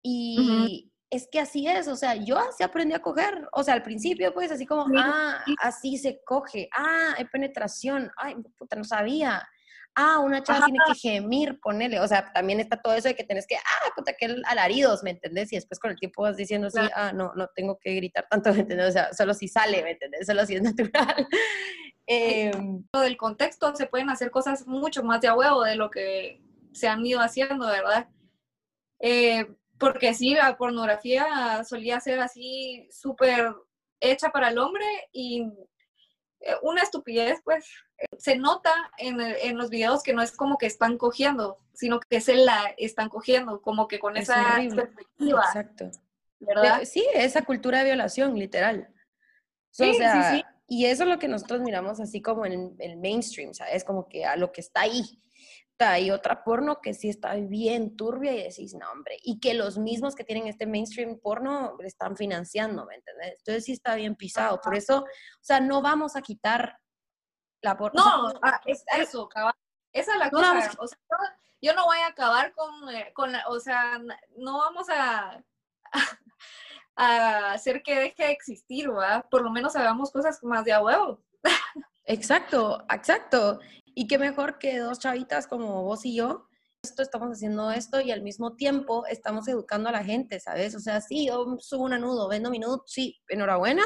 Y 0.00 0.92
es 1.10 1.28
que 1.30 1.40
así 1.40 1.68
es, 1.68 1.88
o 1.88 1.96
sea, 1.96 2.14
yo 2.16 2.38
así 2.38 2.62
aprendí 2.62 2.94
a 2.94 3.00
coger, 3.00 3.48
o 3.52 3.62
sea, 3.62 3.74
al 3.74 3.82
principio, 3.82 4.34
pues, 4.34 4.50
así 4.50 4.66
como, 4.66 4.86
ah, 4.98 5.44
así 5.60 5.98
se 5.98 6.20
coge, 6.24 6.68
ah, 6.76 7.14
hay 7.16 7.24
penetración, 7.26 8.10
ay, 8.16 8.36
puta, 8.58 8.76
no 8.76 8.84
sabía 8.84 9.46
ah, 9.96 10.20
una 10.20 10.42
chava 10.42 10.66
tiene 10.66 10.78
que 10.86 10.94
gemir, 10.94 11.58
ponele, 11.60 11.98
o 12.00 12.06
sea, 12.06 12.30
también 12.32 12.60
está 12.60 12.80
todo 12.80 12.94
eso 12.94 13.08
de 13.08 13.16
que 13.16 13.24
tenés 13.24 13.46
que, 13.46 13.56
ah, 13.56 13.92
puta, 13.96 14.12
que 14.12 14.36
alaridos, 14.46 15.02
¿me 15.02 15.10
entendés? 15.10 15.52
Y 15.52 15.56
después 15.56 15.80
con 15.80 15.90
el 15.90 15.98
tiempo 15.98 16.22
vas 16.22 16.36
diciendo 16.36 16.68
así, 16.68 16.78
ah, 16.94 17.12
no, 17.12 17.32
no 17.34 17.48
tengo 17.54 17.78
que 17.78 17.94
gritar 17.94 18.26
tanto, 18.28 18.52
¿me 18.54 18.60
entendés? 18.60 18.90
O 18.90 18.92
sea, 18.92 19.12
solo 19.12 19.34
si 19.34 19.48
sale, 19.48 19.82
¿me 19.82 19.92
entendés? 19.92 20.26
Solo 20.26 20.44
si 20.46 20.54
es 20.54 20.62
natural. 20.62 21.26
eh, 22.06 22.52
del 22.92 23.16
contexto 23.16 23.74
se 23.74 23.86
pueden 23.86 24.10
hacer 24.10 24.30
cosas 24.30 24.66
mucho 24.66 25.02
más 25.02 25.20
de 25.22 25.28
a 25.28 25.34
huevo 25.34 25.64
de 25.64 25.76
lo 25.76 25.90
que 25.90 26.42
se 26.72 26.88
han 26.88 27.04
ido 27.04 27.20
haciendo, 27.20 27.66
¿verdad? 27.66 28.06
Eh, 29.00 29.46
porque 29.78 30.14
sí, 30.14 30.34
la 30.34 30.56
pornografía 30.56 31.62
solía 31.64 32.00
ser 32.00 32.20
así 32.20 32.88
súper 32.90 33.54
hecha 34.00 34.30
para 34.30 34.48
el 34.48 34.58
hombre 34.58 34.84
y 35.12 35.42
eh, 36.40 36.54
una 36.62 36.82
estupidez, 36.82 37.40
pues, 37.44 37.66
se 38.18 38.36
nota 38.36 38.72
en, 38.98 39.20
en, 39.20 39.56
los 39.56 39.70
videos 39.70 40.02
que 40.02 40.12
no 40.12 40.22
es 40.22 40.32
como 40.32 40.58
que 40.58 40.66
están 40.66 40.98
cogiendo, 40.98 41.58
sino 41.72 41.98
que 42.00 42.20
se 42.20 42.34
la 42.34 42.74
están 42.76 43.08
cogiendo, 43.08 43.62
como 43.62 43.88
que 43.88 43.98
con 43.98 44.16
esa 44.16 44.58
perspectiva. 44.74 45.44
Exacto. 45.46 45.90
¿Verdad? 46.38 46.82
sí, 46.84 47.04
esa 47.14 47.42
cultura 47.42 47.78
de 47.78 47.86
violación, 47.86 48.38
literal. 48.38 48.88
Sí, 49.70 49.94
sí, 49.94 50.04
sí. 50.30 50.44
Y 50.68 50.86
eso 50.86 51.04
es 51.04 51.08
lo 51.08 51.18
que 51.18 51.28
nosotros 51.28 51.60
miramos 51.60 52.00
así 52.00 52.20
como 52.20 52.44
en 52.44 52.76
el 52.78 52.96
mainstream, 52.96 53.54
¿sabes? 53.54 53.84
Como 53.84 54.08
que 54.08 54.24
a 54.24 54.36
lo 54.36 54.52
que 54.52 54.60
está 54.60 54.82
ahí 54.82 55.02
hay 55.78 56.10
otra 56.10 56.42
porno 56.42 56.80
que 56.80 56.94
sí 56.94 57.08
está 57.08 57.34
bien 57.34 57.96
turbia 57.96 58.32
y 58.32 58.42
decís, 58.44 58.74
no, 58.74 58.90
hombre, 58.90 59.18
y 59.22 59.40
que 59.40 59.54
los 59.54 59.78
mismos 59.78 60.14
que 60.14 60.24
tienen 60.24 60.46
este 60.46 60.66
mainstream 60.66 61.18
porno 61.18 61.76
le 61.78 61.86
están 61.86 62.16
financiando, 62.16 62.86
¿me 62.86 62.94
entiendes? 62.94 63.34
Entonces 63.38 63.64
sí 63.64 63.72
está 63.72 63.94
bien 63.94 64.16
pisado. 64.16 64.60
Por 64.60 64.74
eso, 64.74 65.00
o 65.00 65.42
sea, 65.44 65.60
no 65.60 65.82
vamos 65.82 66.16
a 66.16 66.22
quitar 66.22 66.78
la 67.62 67.76
porno. 67.76 68.02
No, 68.02 68.32
ah, 68.42 68.60
es 68.64 68.84
eso, 68.98 69.28
Esa 69.92 70.12
es 70.12 70.18
la 70.18 70.30
cosa. 70.30 70.70
o 70.78 70.86
sea, 70.86 70.98
yo, 71.60 71.74
no 71.74 71.84
voy 71.84 71.98
a 71.98 72.08
acabar 72.08 72.54
con, 72.54 72.88
eh, 72.94 73.12
con 73.14 73.32
la, 73.32 73.46
o 73.48 73.60
sea, 73.60 73.98
no 74.36 74.58
vamos 74.58 74.88
a, 74.88 75.42
a 76.96 77.52
hacer 77.52 77.82
que 77.82 77.98
deje 77.98 78.24
de 78.24 78.32
existir, 78.32 78.88
¿verdad? 78.88 79.26
Por 79.30 79.42
lo 79.42 79.50
menos 79.50 79.76
hagamos 79.76 80.10
cosas 80.10 80.42
más 80.42 80.64
de 80.64 80.72
a 80.72 80.82
huevo. 80.82 81.22
Exacto, 82.06 82.84
exacto. 82.88 83.58
Y 83.98 84.08
qué 84.08 84.18
mejor 84.18 84.58
que 84.58 84.78
dos 84.78 84.98
chavitas 84.98 85.46
como 85.46 85.82
vos 85.82 86.04
y 86.04 86.14
yo, 86.14 86.46
esto 86.82 87.02
estamos 87.02 87.30
haciendo 87.30 87.70
esto 87.70 87.98
y 87.98 88.10
al 88.10 88.20
mismo 88.20 88.54
tiempo 88.54 89.06
estamos 89.06 89.48
educando 89.48 89.88
a 89.88 89.92
la 89.92 90.04
gente, 90.04 90.38
¿sabes? 90.38 90.74
O 90.74 90.80
sea, 90.80 91.00
sí, 91.00 91.28
yo 91.28 91.56
subo 91.60 91.84
un 91.84 91.94
anudo, 91.94 92.28
vendo 92.28 92.50
minutos, 92.50 92.92
sí, 92.92 93.18
enhorabuena, 93.26 93.82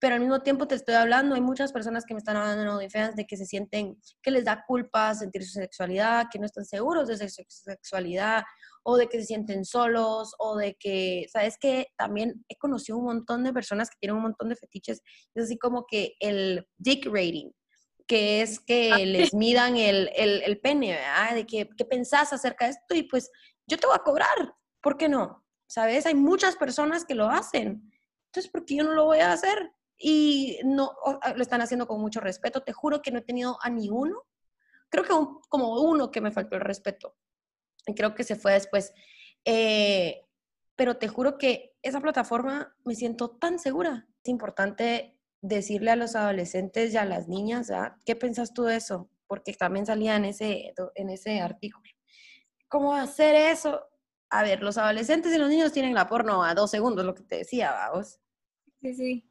pero 0.00 0.16
al 0.16 0.20
mismo 0.20 0.42
tiempo 0.42 0.66
te 0.66 0.74
estoy 0.74 0.96
hablando, 0.96 1.36
hay 1.36 1.40
muchas 1.40 1.72
personas 1.72 2.04
que 2.04 2.14
me 2.14 2.18
están 2.18 2.36
hablando 2.36 2.64
en 2.64 2.68
OnlyFans 2.70 3.14
de 3.14 3.24
que 3.24 3.36
se 3.36 3.46
sienten, 3.46 3.96
que 4.20 4.32
les 4.32 4.44
da 4.44 4.64
culpa 4.66 5.14
sentir 5.14 5.44
su 5.44 5.52
sexualidad, 5.52 6.26
que 6.28 6.40
no 6.40 6.46
están 6.46 6.64
seguros 6.64 7.06
de 7.06 7.16
su 7.28 7.44
sexualidad, 7.46 8.42
o 8.82 8.96
de 8.96 9.08
que 9.08 9.20
se 9.20 9.26
sienten 9.26 9.64
solos, 9.64 10.34
o 10.40 10.56
de 10.56 10.74
que, 10.74 11.26
¿sabes 11.32 11.56
que 11.58 11.86
También 11.96 12.44
he 12.48 12.56
conocido 12.56 12.98
un 12.98 13.04
montón 13.04 13.44
de 13.44 13.52
personas 13.52 13.88
que 13.88 13.98
tienen 14.00 14.16
un 14.16 14.22
montón 14.22 14.48
de 14.48 14.56
fetiches, 14.56 15.00
es 15.36 15.44
así 15.44 15.56
como 15.56 15.86
que 15.86 16.16
el 16.18 16.66
dick 16.78 17.06
rating, 17.06 17.52
que 18.06 18.42
es 18.42 18.60
que 18.60 18.90
ah, 18.92 18.98
les 18.98 19.34
midan 19.34 19.76
el, 19.76 20.10
el, 20.14 20.60
pene, 20.60 20.92
¿verdad? 20.92 21.34
De 21.34 21.46
que, 21.46 21.68
¿qué 21.76 21.84
pensás 21.84 22.32
acerca 22.32 22.66
de 22.66 22.72
esto? 22.72 22.94
Y 22.94 23.04
pues 23.04 23.30
yo 23.66 23.78
te 23.78 23.86
voy 23.86 23.96
a 23.96 24.02
cobrar, 24.02 24.54
¿por 24.80 24.96
qué 24.96 25.08
no? 25.08 25.44
¿Sabes? 25.66 26.06
Hay 26.06 26.14
muchas 26.14 26.56
personas 26.56 27.04
que 27.04 27.14
lo 27.14 27.28
hacen. 27.28 27.90
Entonces, 28.26 28.50
¿por 28.50 28.64
qué 28.64 28.76
yo 28.76 28.84
no 28.84 28.92
lo 28.92 29.06
voy 29.06 29.18
a 29.18 29.32
hacer? 29.32 29.72
Y 29.96 30.58
no, 30.64 30.92
ah, 31.22 31.34
lo 31.34 31.42
están 31.42 31.62
haciendo 31.62 31.86
con 31.86 32.00
mucho 32.00 32.20
respeto. 32.20 32.62
Te 32.62 32.72
juro 32.72 33.02
que 33.02 33.10
no 33.10 33.20
he 33.20 33.22
tenido 33.22 33.58
a 33.62 33.70
ni 33.70 33.88
uno. 33.88 34.22
Creo 34.88 35.04
que 35.04 35.14
como 35.48 35.80
uno 35.80 36.10
que 36.10 36.20
me 36.20 36.32
faltó 36.32 36.56
el 36.56 36.62
respeto. 36.62 37.16
Y 37.86 37.94
creo 37.94 38.14
que 38.14 38.24
se 38.24 38.36
fue 38.36 38.52
después. 38.52 38.92
Eh, 39.44 40.26
pero 40.76 40.96
te 40.96 41.08
juro 41.08 41.38
que 41.38 41.74
esa 41.82 42.00
plataforma 42.00 42.74
me 42.84 42.94
siento 42.94 43.30
tan 43.30 43.58
segura. 43.58 44.06
Es 44.22 44.28
importante 44.28 45.18
decirle 45.42 45.90
a 45.90 45.96
los 45.96 46.16
adolescentes 46.16 46.94
y 46.94 46.96
a 46.96 47.04
las 47.04 47.28
niñas, 47.28 47.70
¿qué 48.06 48.16
piensas 48.16 48.54
tú 48.54 48.62
de 48.62 48.76
eso? 48.76 49.10
Porque 49.26 49.52
también 49.52 49.84
salía 49.84 50.16
en 50.16 50.24
ese, 50.24 50.72
en 50.94 51.10
ese 51.10 51.40
artículo. 51.40 51.90
¿Cómo 52.68 52.94
hacer 52.94 53.34
eso? 53.34 53.84
A 54.30 54.42
ver, 54.44 54.62
los 54.62 54.78
adolescentes 54.78 55.34
y 55.34 55.38
los 55.38 55.50
niños 55.50 55.72
tienen 55.72 55.94
la 55.94 56.06
porno 56.06 56.42
a 56.42 56.54
dos 56.54 56.70
segundos, 56.70 57.04
lo 57.04 57.14
que 57.14 57.24
te 57.24 57.38
decía, 57.38 57.72
vamos. 57.72 58.18
Sí, 58.80 58.94
sí. 58.94 59.28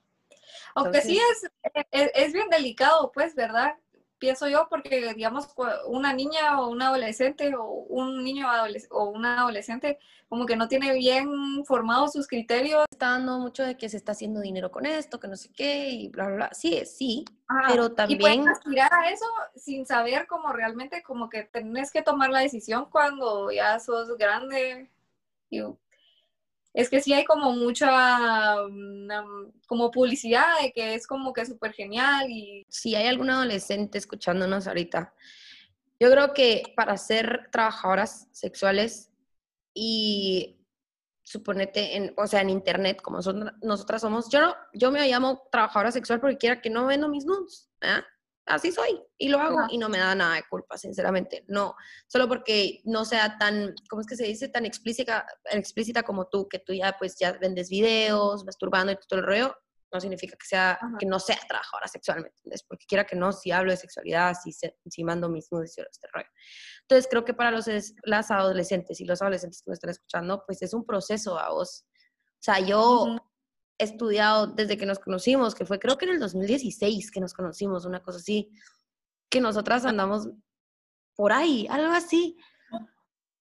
Aunque 0.76 1.02
sí 1.02 1.18
es, 1.18 1.50
es, 1.92 2.12
es, 2.14 2.34
bien 2.34 2.50
delicado, 2.50 3.12
pues, 3.12 3.34
¿verdad? 3.34 3.74
Pienso 4.22 4.48
yo, 4.48 4.68
porque 4.70 5.14
digamos, 5.16 5.50
una 5.88 6.14
niña 6.14 6.62
o 6.62 6.70
un 6.70 6.82
adolescente 6.82 7.54
o 7.56 7.66
un 7.66 8.24
niño 8.24 8.48
o 8.92 9.06
una 9.06 9.40
adolescente 9.42 9.98
como 10.30 10.46
que 10.46 10.56
no 10.56 10.68
tiene 10.70 10.94
bien 10.94 11.66
formados 11.66 12.14
sus 12.14 12.28
criterios. 12.28 12.86
Está 12.92 13.10
dando 13.10 13.40
mucho 13.40 13.64
de 13.64 13.76
que 13.76 13.90
se 13.90 13.98
está 13.98 14.14
haciendo 14.14 14.40
dinero 14.40 14.72
con 14.72 14.86
esto, 14.86 15.20
que 15.20 15.28
no 15.28 15.36
sé 15.36 15.52
qué, 15.52 15.90
y 15.90 16.08
bla, 16.10 16.28
bla, 16.28 16.36
bla. 16.36 16.50
Sí, 16.54 16.84
sí, 16.86 17.26
pero 17.68 17.92
también... 17.92 18.44
Y 18.44 18.48
aspirar 18.48 18.94
a 18.94 19.10
eso 19.10 19.26
sin 19.56 19.86
saber 19.86 20.28
cómo 20.28 20.54
realmente 20.54 21.02
como 21.02 21.28
que 21.28 21.44
tenés 21.44 21.92
que 21.92 22.04
tomar 22.04 22.30
la 22.30 22.40
decisión 22.40 22.86
cuando 22.90 23.52
ya 23.52 23.80
sos 23.80 24.16
grande. 24.18 24.90
Y 25.50 25.62
es 26.74 26.90
que 26.90 27.02
sí 27.02 27.14
hay 27.14 27.26
como 27.26 27.52
mucha 27.52 28.56
mm, 28.70 29.10
como 29.68 29.92
publicidad 29.92 30.62
de 30.62 30.72
que 30.72 30.96
es 30.96 31.06
como 31.08 31.34
que 31.34 31.46
súper 31.46 31.74
genial 31.74 32.30
y... 32.30 32.66
Si 32.70 32.96
hay 32.96 33.08
algún 33.08 33.30
adolescente 33.30 33.98
escuchándonos 33.98 34.68
ahorita, 34.68 35.14
yo 36.00 36.10
creo 36.10 36.34
que 36.34 36.64
para 36.76 36.98
ser 36.98 37.50
trabajadoras 37.52 38.28
sexuales 38.32 39.12
y 39.74 40.58
suponete, 41.24 41.96
en, 41.96 42.14
o 42.18 42.28
sea, 42.28 42.42
en 42.42 42.50
internet, 42.50 43.02
como 43.02 43.20
nosotras 43.62 44.02
somos, 44.02 44.30
yo, 44.30 44.42
no, 44.42 44.56
yo 44.74 44.92
me 44.92 45.08
llamo 45.08 45.44
trabajadora 45.52 45.92
sexual 45.92 46.20
porque 46.20 46.38
quiera 46.38 46.62
que 46.62 46.70
no 46.70 46.88
vendo 46.88 47.08
mis 47.08 47.26
nudes, 47.26 47.70
¿eh? 47.82 48.02
Así 48.46 48.72
soy 48.72 49.02
y 49.18 49.30
lo 49.30 49.40
hago 49.40 49.68
y 49.70 49.78
no 49.78 49.90
me 49.90 49.98
da 49.98 50.16
nada 50.16 50.36
de 50.36 50.44
culpa, 50.50 50.78
sinceramente. 50.78 51.46
No, 51.48 51.76
solo 52.08 52.28
porque 52.28 52.82
no 52.86 53.06
sea 53.06 53.38
tan, 53.38 53.74
¿cómo 53.90 54.02
es 54.02 54.08
que 54.08 54.16
se 54.16 54.26
dice? 54.26 54.50
Tan 54.50 54.66
explícita, 54.66 55.26
explícita 55.52 56.04
como 56.04 56.28
tú, 56.28 56.48
que 56.48 56.60
tú 56.60 56.74
ya 56.74 56.96
pues 56.98 57.18
ya 57.20 57.34
vendes 57.34 57.70
videos, 57.70 58.44
masturbando 58.46 58.92
y 58.92 58.98
todo 59.08 59.20
el 59.20 59.26
rollo, 59.26 59.56
no 59.94 60.00
significa 60.00 60.36
que 60.38 60.46
sea 60.46 60.80
que 61.00 61.06
no 61.06 61.20
sea 61.20 61.38
trabajadora 61.48 61.88
sexualmente, 61.88 62.38
¿entiendes? 62.38 62.64
Porque 62.64 62.86
quiera 62.86 63.06
que 63.06 63.16
no, 63.16 63.32
si 63.32 63.52
hablo 63.52 63.72
de 63.72 63.78
sexualidad, 63.78 64.36
si, 64.42 64.52
si 64.54 65.04
mando 65.04 65.30
mis 65.30 65.52
nudes 65.52 65.78
y 65.78 65.82
este 65.82 66.08
rollo. 66.14 66.30
Entonces 66.82 67.08
creo 67.10 67.26
que 67.26 67.34
para 67.34 67.52
los 67.52 67.68
las 68.04 68.32
adolescentes 68.32 69.02
y 69.02 69.06
los 69.06 69.22
adolescentes 69.22 69.62
que 69.62 69.70
me 69.70 69.74
están 69.74 69.90
escuchando, 69.90 70.44
pues 70.46 70.62
es 70.62 70.74
un 70.74 70.86
proceso 70.86 71.38
a 71.38 71.50
vos. 71.50 71.86
O 72.42 72.44
sea, 72.44 72.60
yo 72.60 73.18
estudiado 73.78 74.48
desde 74.48 74.78
que 74.78 74.86
nos 74.86 75.00
conocimos, 75.00 75.56
que 75.56 75.66
fue 75.66 75.80
creo 75.80 75.98
que 75.98 76.06
en 76.06 76.12
el 76.12 76.20
2016 76.20 77.12
que 77.12 77.22
nos 77.22 77.34
conocimos, 77.34 77.86
una 77.86 78.02
cosa 78.02 78.20
así, 78.20 78.52
que 79.30 79.42
nosotras 79.42 79.86
andamos 79.86 80.30
por 81.16 81.32
ahí, 81.32 81.68
algo 81.70 81.92
así. 81.92 82.38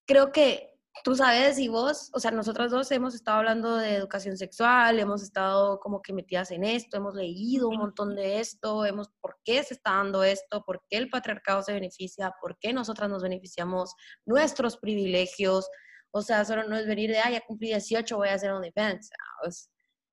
Creo 0.06 0.32
que 0.32 0.70
tú 1.04 1.14
sabes 1.14 1.58
y 1.58 1.68
vos, 1.68 2.10
o 2.12 2.20
sea, 2.20 2.30
nosotras 2.30 2.70
dos 2.70 2.90
hemos 2.90 3.14
estado 3.14 3.38
hablando 3.38 3.76
de 3.76 3.94
educación 3.94 4.36
sexual, 4.36 4.98
hemos 4.98 5.22
estado 5.22 5.78
como 5.80 6.02
que 6.02 6.12
metidas 6.12 6.50
en 6.50 6.64
esto, 6.64 6.96
hemos 6.96 7.14
leído 7.14 7.68
un 7.68 7.78
montón 7.78 8.14
de 8.14 8.40
esto, 8.40 8.84
hemos 8.84 9.08
por 9.20 9.38
qué 9.44 9.62
se 9.62 9.74
está 9.74 9.92
dando 9.92 10.22
esto, 10.24 10.62
por 10.64 10.82
qué 10.88 10.98
el 10.98 11.10
patriarcado 11.10 11.62
se 11.62 11.72
beneficia, 11.72 12.34
por 12.40 12.58
qué 12.58 12.72
nosotras 12.72 13.08
nos 13.08 13.22
beneficiamos, 13.22 13.94
nuestros 14.26 14.76
privilegios. 14.76 15.68
O 16.12 16.22
sea, 16.22 16.44
solo 16.44 16.64
no 16.64 16.76
es 16.76 16.86
venir 16.86 17.10
de, 17.10 17.20
ah, 17.20 17.30
ya 17.30 17.40
cumplí 17.46 17.68
18, 17.68 18.16
voy 18.16 18.28
a 18.28 18.34
hacer 18.34 18.52
un 18.52 18.62
defensa. 18.62 19.14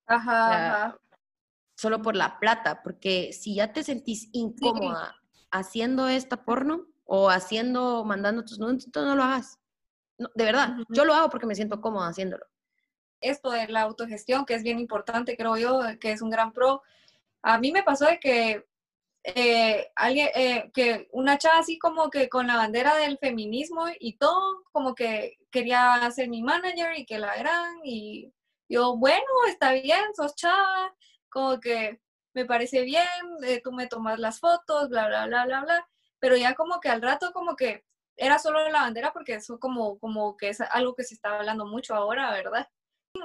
Ajá, 0.07 0.97
Solo 1.75 2.01
por 2.01 2.15
la 2.15 2.39
plata, 2.39 2.81
porque 2.81 3.33
si 3.33 3.55
ya 3.55 3.71
te 3.71 3.83
sentís 3.83 4.29
incómoda 4.31 5.15
haciendo 5.51 6.07
esta 6.07 6.43
porno 6.43 6.87
o 7.05 7.29
haciendo, 7.29 8.03
mandando 8.03 8.43
tus 8.43 8.57
nudes, 8.57 8.85
entonces 8.85 9.09
no 9.09 9.15
lo 9.15 9.23
hagas. 9.23 9.59
de 10.17 10.43
verdad, 10.43 10.77
yo 10.89 11.05
lo 11.05 11.13
hago 11.13 11.29
porque 11.29 11.45
me 11.45 11.53
siento 11.53 11.79
cómoda 11.79 12.07
haciéndolo. 12.07 12.45
Esto 13.21 13.51
de 13.51 13.67
la 13.67 13.81
autogestión, 13.81 14.45
que 14.45 14.55
es 14.55 14.63
bien 14.63 14.79
importante, 14.79 15.37
creo 15.37 15.57
yo, 15.57 15.81
que 15.99 16.11
es 16.11 16.21
un 16.21 16.31
gran 16.31 16.51
pro. 16.51 16.81
A 17.43 17.59
mí 17.59 17.71
me 17.71 17.83
pasó 17.83 18.05
de 18.05 18.19
que 18.19 18.65
eh, 19.23 19.91
alguien, 19.95 20.29
eh, 20.35 20.71
que 20.73 21.09
una 21.11 21.37
chava 21.37 21.59
así 21.59 21.77
como 21.77 22.09
que 22.09 22.29
con 22.29 22.47
la 22.47 22.55
bandera 22.55 22.95
del 22.95 23.17
feminismo 23.17 23.85
y 23.99 24.17
todo, 24.17 24.63
como 24.71 24.95
que 24.95 25.37
quería 25.51 26.09
ser 26.11 26.29
mi 26.29 26.41
manager 26.41 26.97
y 26.97 27.05
que 27.05 27.19
la 27.19 27.35
eran 27.35 27.79
y 27.83 28.33
yo, 28.69 28.97
bueno, 28.97 29.25
está 29.47 29.73
bien, 29.73 30.13
sos 30.15 30.35
chava, 30.35 30.93
como 31.29 31.59
que 31.59 31.99
me 32.33 32.45
parece 32.45 32.81
bien, 32.83 33.05
eh, 33.43 33.61
tú 33.63 33.71
me 33.71 33.87
tomas 33.87 34.19
las 34.19 34.39
fotos, 34.39 34.89
bla, 34.89 35.07
bla, 35.07 35.25
bla, 35.27 35.45
bla, 35.45 35.61
bla, 35.61 35.89
pero 36.19 36.37
ya 36.37 36.53
como 36.55 36.79
que 36.79 36.89
al 36.89 37.01
rato 37.01 37.31
como 37.33 37.55
que 37.55 37.85
era 38.15 38.39
solo 38.39 38.67
la 38.69 38.81
bandera 38.81 39.13
porque 39.13 39.35
eso 39.35 39.59
como, 39.59 39.99
como 39.99 40.35
que 40.37 40.49
es 40.49 40.61
algo 40.61 40.95
que 40.95 41.03
se 41.03 41.13
está 41.15 41.37
hablando 41.37 41.65
mucho 41.65 41.95
ahora, 41.95 42.31
¿verdad? 42.31 42.67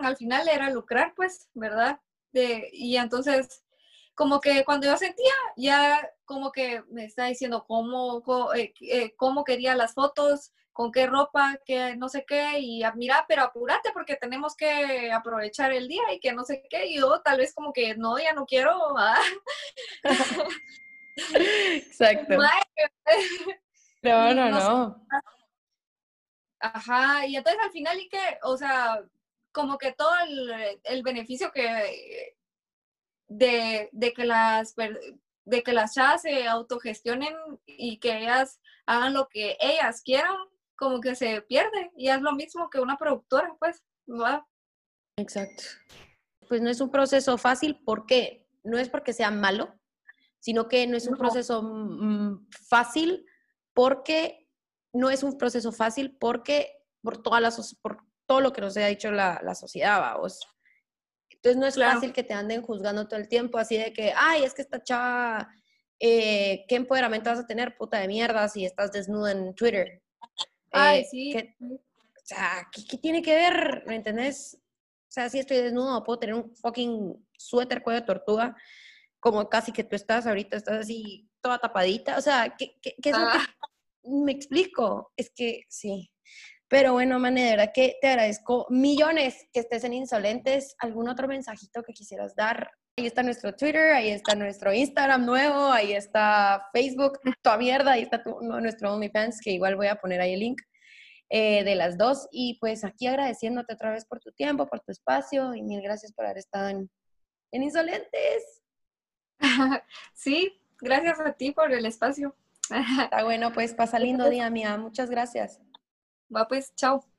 Al 0.02 0.16
final 0.16 0.48
era 0.48 0.70
lucrar, 0.70 1.14
pues, 1.16 1.48
¿verdad? 1.55 2.00
De, 2.33 2.68
y 2.72 2.96
entonces, 2.96 3.64
como 4.14 4.40
que 4.40 4.64
cuando 4.64 4.87
yo 4.87 4.96
sentía, 4.96 5.33
ya 5.57 6.09
como 6.24 6.52
que 6.52 6.83
me 6.90 7.05
está 7.05 7.26
diciendo 7.26 7.64
cómo, 7.66 8.22
cómo, 8.22 8.55
eh, 8.55 8.74
eh, 8.81 9.14
cómo 9.16 9.44
quería 9.44 9.74
las 9.74 9.94
fotos, 9.94 10.52
con 10.72 10.90
qué 10.90 11.06
ropa, 11.06 11.58
que 11.64 11.96
no 11.96 12.08
sé 12.08 12.24
qué, 12.26 12.58
y 12.58 12.82
ah, 12.82 12.92
mira, 12.96 13.24
pero 13.28 13.42
apúrate 13.42 13.90
porque 13.92 14.16
tenemos 14.16 14.56
que 14.56 15.12
aprovechar 15.12 15.72
el 15.72 15.88
día 15.88 16.02
y 16.12 16.20
que 16.20 16.32
no 16.32 16.44
sé 16.44 16.62
qué, 16.70 16.87
y 16.87 16.96
yo 16.96 17.20
tal 17.20 17.38
vez 17.38 17.54
como 17.54 17.72
que 17.72 17.94
no, 17.96 18.18
ya 18.18 18.32
no 18.32 18.46
quiero. 18.46 18.78
Exacto. 21.35 22.37
no, 24.02 24.35
no, 24.35 24.48
no. 24.50 25.06
Ajá, 26.61 27.26
y 27.26 27.37
entonces 27.37 27.61
al 27.62 27.72
final 27.72 27.98
y 28.00 28.08
que, 28.08 28.38
o 28.42 28.56
sea, 28.56 29.02
como 29.50 29.76
que 29.78 29.92
todo 29.92 30.12
el, 30.85 31.02
beneficio 31.02 31.52
que 31.52 32.38
de, 33.28 33.88
de, 33.92 34.12
que 34.12 34.24
las 34.24 34.74
de 35.44 35.62
que 35.62 35.72
las 35.72 35.94
chavas 35.94 36.22
se 36.22 36.46
autogestionen 36.46 37.35
y 37.66 37.98
que 37.98 38.16
ellas 38.18 38.61
hagan 38.87 39.14
lo 39.14 39.28
que 39.28 39.56
ellas 39.61 40.02
quieran, 40.02 40.37
como 40.82 41.00
que 41.00 41.14
se 41.14 41.42
pierde 41.42 41.92
y 41.96 42.08
es 42.08 42.20
lo 42.20 42.32
mismo 42.32 42.68
que 42.68 42.80
una 42.80 42.96
productora, 42.96 43.54
pues, 43.60 43.84
¿verdad? 44.04 44.40
Exacto. 45.16 45.62
Pues 46.48 46.60
no 46.60 46.68
es 46.68 46.80
un 46.80 46.90
proceso 46.90 47.38
fácil 47.38 47.80
porque 47.84 48.48
no 48.64 48.78
es 48.78 48.88
porque 48.88 49.12
sea 49.12 49.30
malo, 49.30 49.72
sino 50.40 50.66
que 50.66 50.88
no 50.88 50.96
es 50.96 51.06
un 51.06 51.16
proceso 51.16 51.62
mm, 51.62 52.48
fácil 52.68 53.24
porque 53.72 54.48
no 54.92 55.08
es 55.08 55.22
un 55.22 55.38
proceso 55.38 55.70
fácil 55.70 56.16
porque 56.18 56.82
por 57.00 57.22
todas 57.22 57.40
las 57.40 57.76
por 57.76 57.98
todo 58.26 58.40
lo 58.40 58.52
que 58.52 58.60
nos 58.60 58.76
ha 58.76 58.86
dicho 58.86 59.12
la, 59.12 59.40
la 59.44 59.54
sociedad, 59.54 60.00
vamos. 60.00 60.40
Entonces 61.30 61.60
no 61.60 61.66
es 61.68 61.76
fácil 61.76 62.12
que 62.12 62.24
te 62.24 62.34
anden 62.34 62.60
juzgando 62.60 63.06
todo 63.06 63.20
el 63.20 63.28
tiempo 63.28 63.58
así 63.58 63.76
de 63.76 63.92
que, 63.92 64.12
ay, 64.16 64.42
es 64.42 64.52
que 64.52 64.62
esta 64.62 64.82
chava, 64.82 65.48
eh, 66.00 66.64
¿qué 66.66 66.74
empoderamiento 66.74 67.30
vas 67.30 67.38
a 67.38 67.46
tener, 67.46 67.76
puta 67.76 68.00
de 68.00 68.08
mierda, 68.08 68.48
si 68.48 68.64
estás 68.64 68.90
desnuda 68.90 69.30
en 69.30 69.54
Twitter? 69.54 70.02
Ay, 70.72 71.00
eh, 71.00 71.06
sí. 71.11 71.35
o 71.61 71.78
sea, 72.24 72.68
¿qué, 72.72 72.98
tiene 72.98 73.22
que 73.22 73.35
ver? 73.35 73.85
¿Me 73.87 73.96
entendés? 73.96 74.58
O 74.58 75.12
sea, 75.12 75.28
si 75.28 75.38
estoy 75.38 75.58
desnudo, 75.58 76.02
puedo 76.02 76.18
tener 76.18 76.35
un 76.35 76.54
fucking 76.56 77.28
suéter 77.37 77.82
cuello 77.82 78.00
de 78.00 78.06
tortuga, 78.06 78.56
como 79.20 79.48
casi 79.48 79.72
que 79.72 79.85
tú 79.85 79.94
estás 79.94 80.26
ahorita, 80.26 80.56
estás 80.56 80.78
así 80.80 81.28
toda 81.40 81.58
tapadita. 81.58 82.16
O 82.16 82.20
sea, 82.20 82.54
¿qué, 82.56 82.78
qué, 82.80 82.94
es 83.02 83.12
lo 83.12 83.30
que 83.30 83.38
ah. 83.38 83.46
me 84.04 84.32
explico? 84.32 85.12
Es 85.16 85.30
que 85.35 85.62
sí. 85.68 86.11
Pero 86.68 86.94
bueno, 86.94 87.18
Mane, 87.18 87.44
de 87.44 87.50
verdad 87.50 87.72
que 87.74 87.98
te 88.00 88.08
agradezco 88.08 88.66
millones 88.70 89.46
que 89.52 89.61
estés 89.61 89.85
en 89.85 89.92
Insolentes. 89.92 90.74
¿Algún 90.78 91.08
otro 91.08 91.28
mensajito 91.28 91.82
que 91.82 91.92
quisieras 91.92 92.35
dar? 92.35 92.70
Ahí 92.98 93.07
está 93.07 93.22
nuestro 93.22 93.55
Twitter, 93.55 93.92
ahí 93.92 94.11
está 94.11 94.35
nuestro 94.35 94.70
Instagram 94.70 95.24
nuevo, 95.24 95.72
ahí 95.72 95.94
está 95.94 96.68
Facebook, 96.74 97.20
toda 97.40 97.57
mierda, 97.57 97.92
ahí 97.92 98.02
está 98.02 98.22
tu, 98.22 98.38
nuestro 98.42 98.92
OnlyFans, 98.92 99.40
que 99.40 99.52
igual 99.52 99.76
voy 99.76 99.87
a 99.87 99.96
poner 99.96 100.20
ahí 100.20 100.35
el 100.35 100.40
link 100.40 100.61
eh, 101.31 101.64
de 101.64 101.74
las 101.74 101.96
dos. 101.96 102.28
Y 102.31 102.59
pues 102.61 102.85
aquí 102.85 103.07
agradeciéndote 103.07 103.72
otra 103.72 103.92
vez 103.92 104.05
por 104.05 104.20
tu 104.20 104.31
tiempo, 104.33 104.66
por 104.66 104.81
tu 104.81 104.92
espacio 104.92 105.55
y 105.55 105.62
mil 105.62 105.81
gracias 105.81 106.12
por 106.12 106.26
haber 106.26 106.38
estado 106.38 106.68
en, 106.68 106.90
Insolentes. 107.52 108.62
Sí, 110.14 110.61
gracias 110.78 111.18
a 111.18 111.33
ti 111.33 111.52
por 111.52 111.72
el 111.72 111.87
espacio. 111.87 112.37
Está 113.00 113.24
bueno, 113.24 113.52
pues 113.55 113.72
pasa 113.72 113.98
lindo 113.98 114.28
día, 114.28 114.50
mía. 114.50 114.76
Muchas 114.76 115.09
gracias. 115.09 115.61
Va 116.35 116.46
pues, 116.46 116.74
chao. 116.74 117.12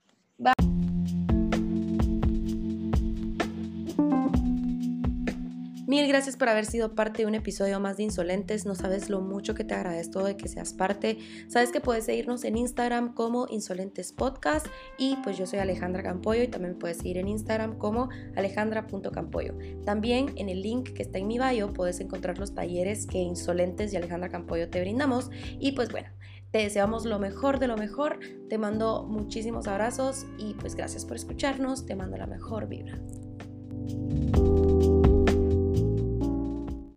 Mil 5.94 6.08
gracias 6.08 6.38
por 6.38 6.50
haber 6.50 6.66
sido 6.66 6.96
parte 6.96 7.22
de 7.22 7.28
un 7.28 7.36
episodio 7.36 7.80
más 7.80 7.98
de 7.98 8.04
Insolentes. 8.06 8.66
No 8.66 8.74
sabes 8.74 9.12
lo 9.12 9.22
mucho 9.22 9.54
que 9.54 9.64
te 9.64 9.76
agradezco 9.76 10.24
de 10.24 10.36
que 10.36 10.48
seas 10.48 10.74
parte. 10.74 11.20
Sabes 11.50 11.72
que 11.72 11.82
puedes 11.82 12.06
seguirnos 12.06 12.46
en 12.46 12.58
Instagram 12.58 13.14
como 13.14 13.46
Insolentes 13.48 14.12
Podcast 14.12 14.66
y 14.98 15.18
pues 15.18 15.38
yo 15.38 15.46
soy 15.46 15.60
Alejandra 15.60 16.02
Campoyo 16.02 16.42
y 16.42 16.48
también 16.48 16.80
puedes 16.80 16.98
seguir 16.98 17.20
en 17.20 17.28
Instagram 17.28 17.78
como 17.78 18.10
alejandra.campoyo. 18.36 19.54
También 19.86 20.34
en 20.36 20.50
el 20.50 20.64
link 20.64 20.94
que 20.94 21.04
está 21.04 21.20
en 21.20 21.28
mi 21.28 21.38
bio 21.38 21.72
puedes 21.72 22.00
encontrar 22.00 22.40
los 22.40 22.56
talleres 22.56 23.06
que 23.06 23.20
Insolentes 23.20 23.94
y 23.94 23.98
Alejandra 23.98 24.30
Campoyo 24.30 24.72
te 24.72 24.82
brindamos 24.82 25.30
y 25.60 25.74
pues 25.74 25.92
bueno. 25.92 26.10
Te 26.50 26.58
deseamos 26.58 27.06
lo 27.06 27.20
mejor 27.20 27.60
de 27.60 27.68
lo 27.68 27.78
mejor, 27.78 28.20
te 28.50 28.58
mando 28.58 29.06
muchísimos 29.08 29.68
abrazos 29.68 30.26
y 30.40 30.56
pues 30.56 30.74
gracias 30.74 31.06
por 31.06 31.18
escucharnos, 31.18 31.86
te 31.86 31.96
mando 31.96 32.18
la 32.18 32.26
mejor 32.26 32.68
vibra. 32.68 33.00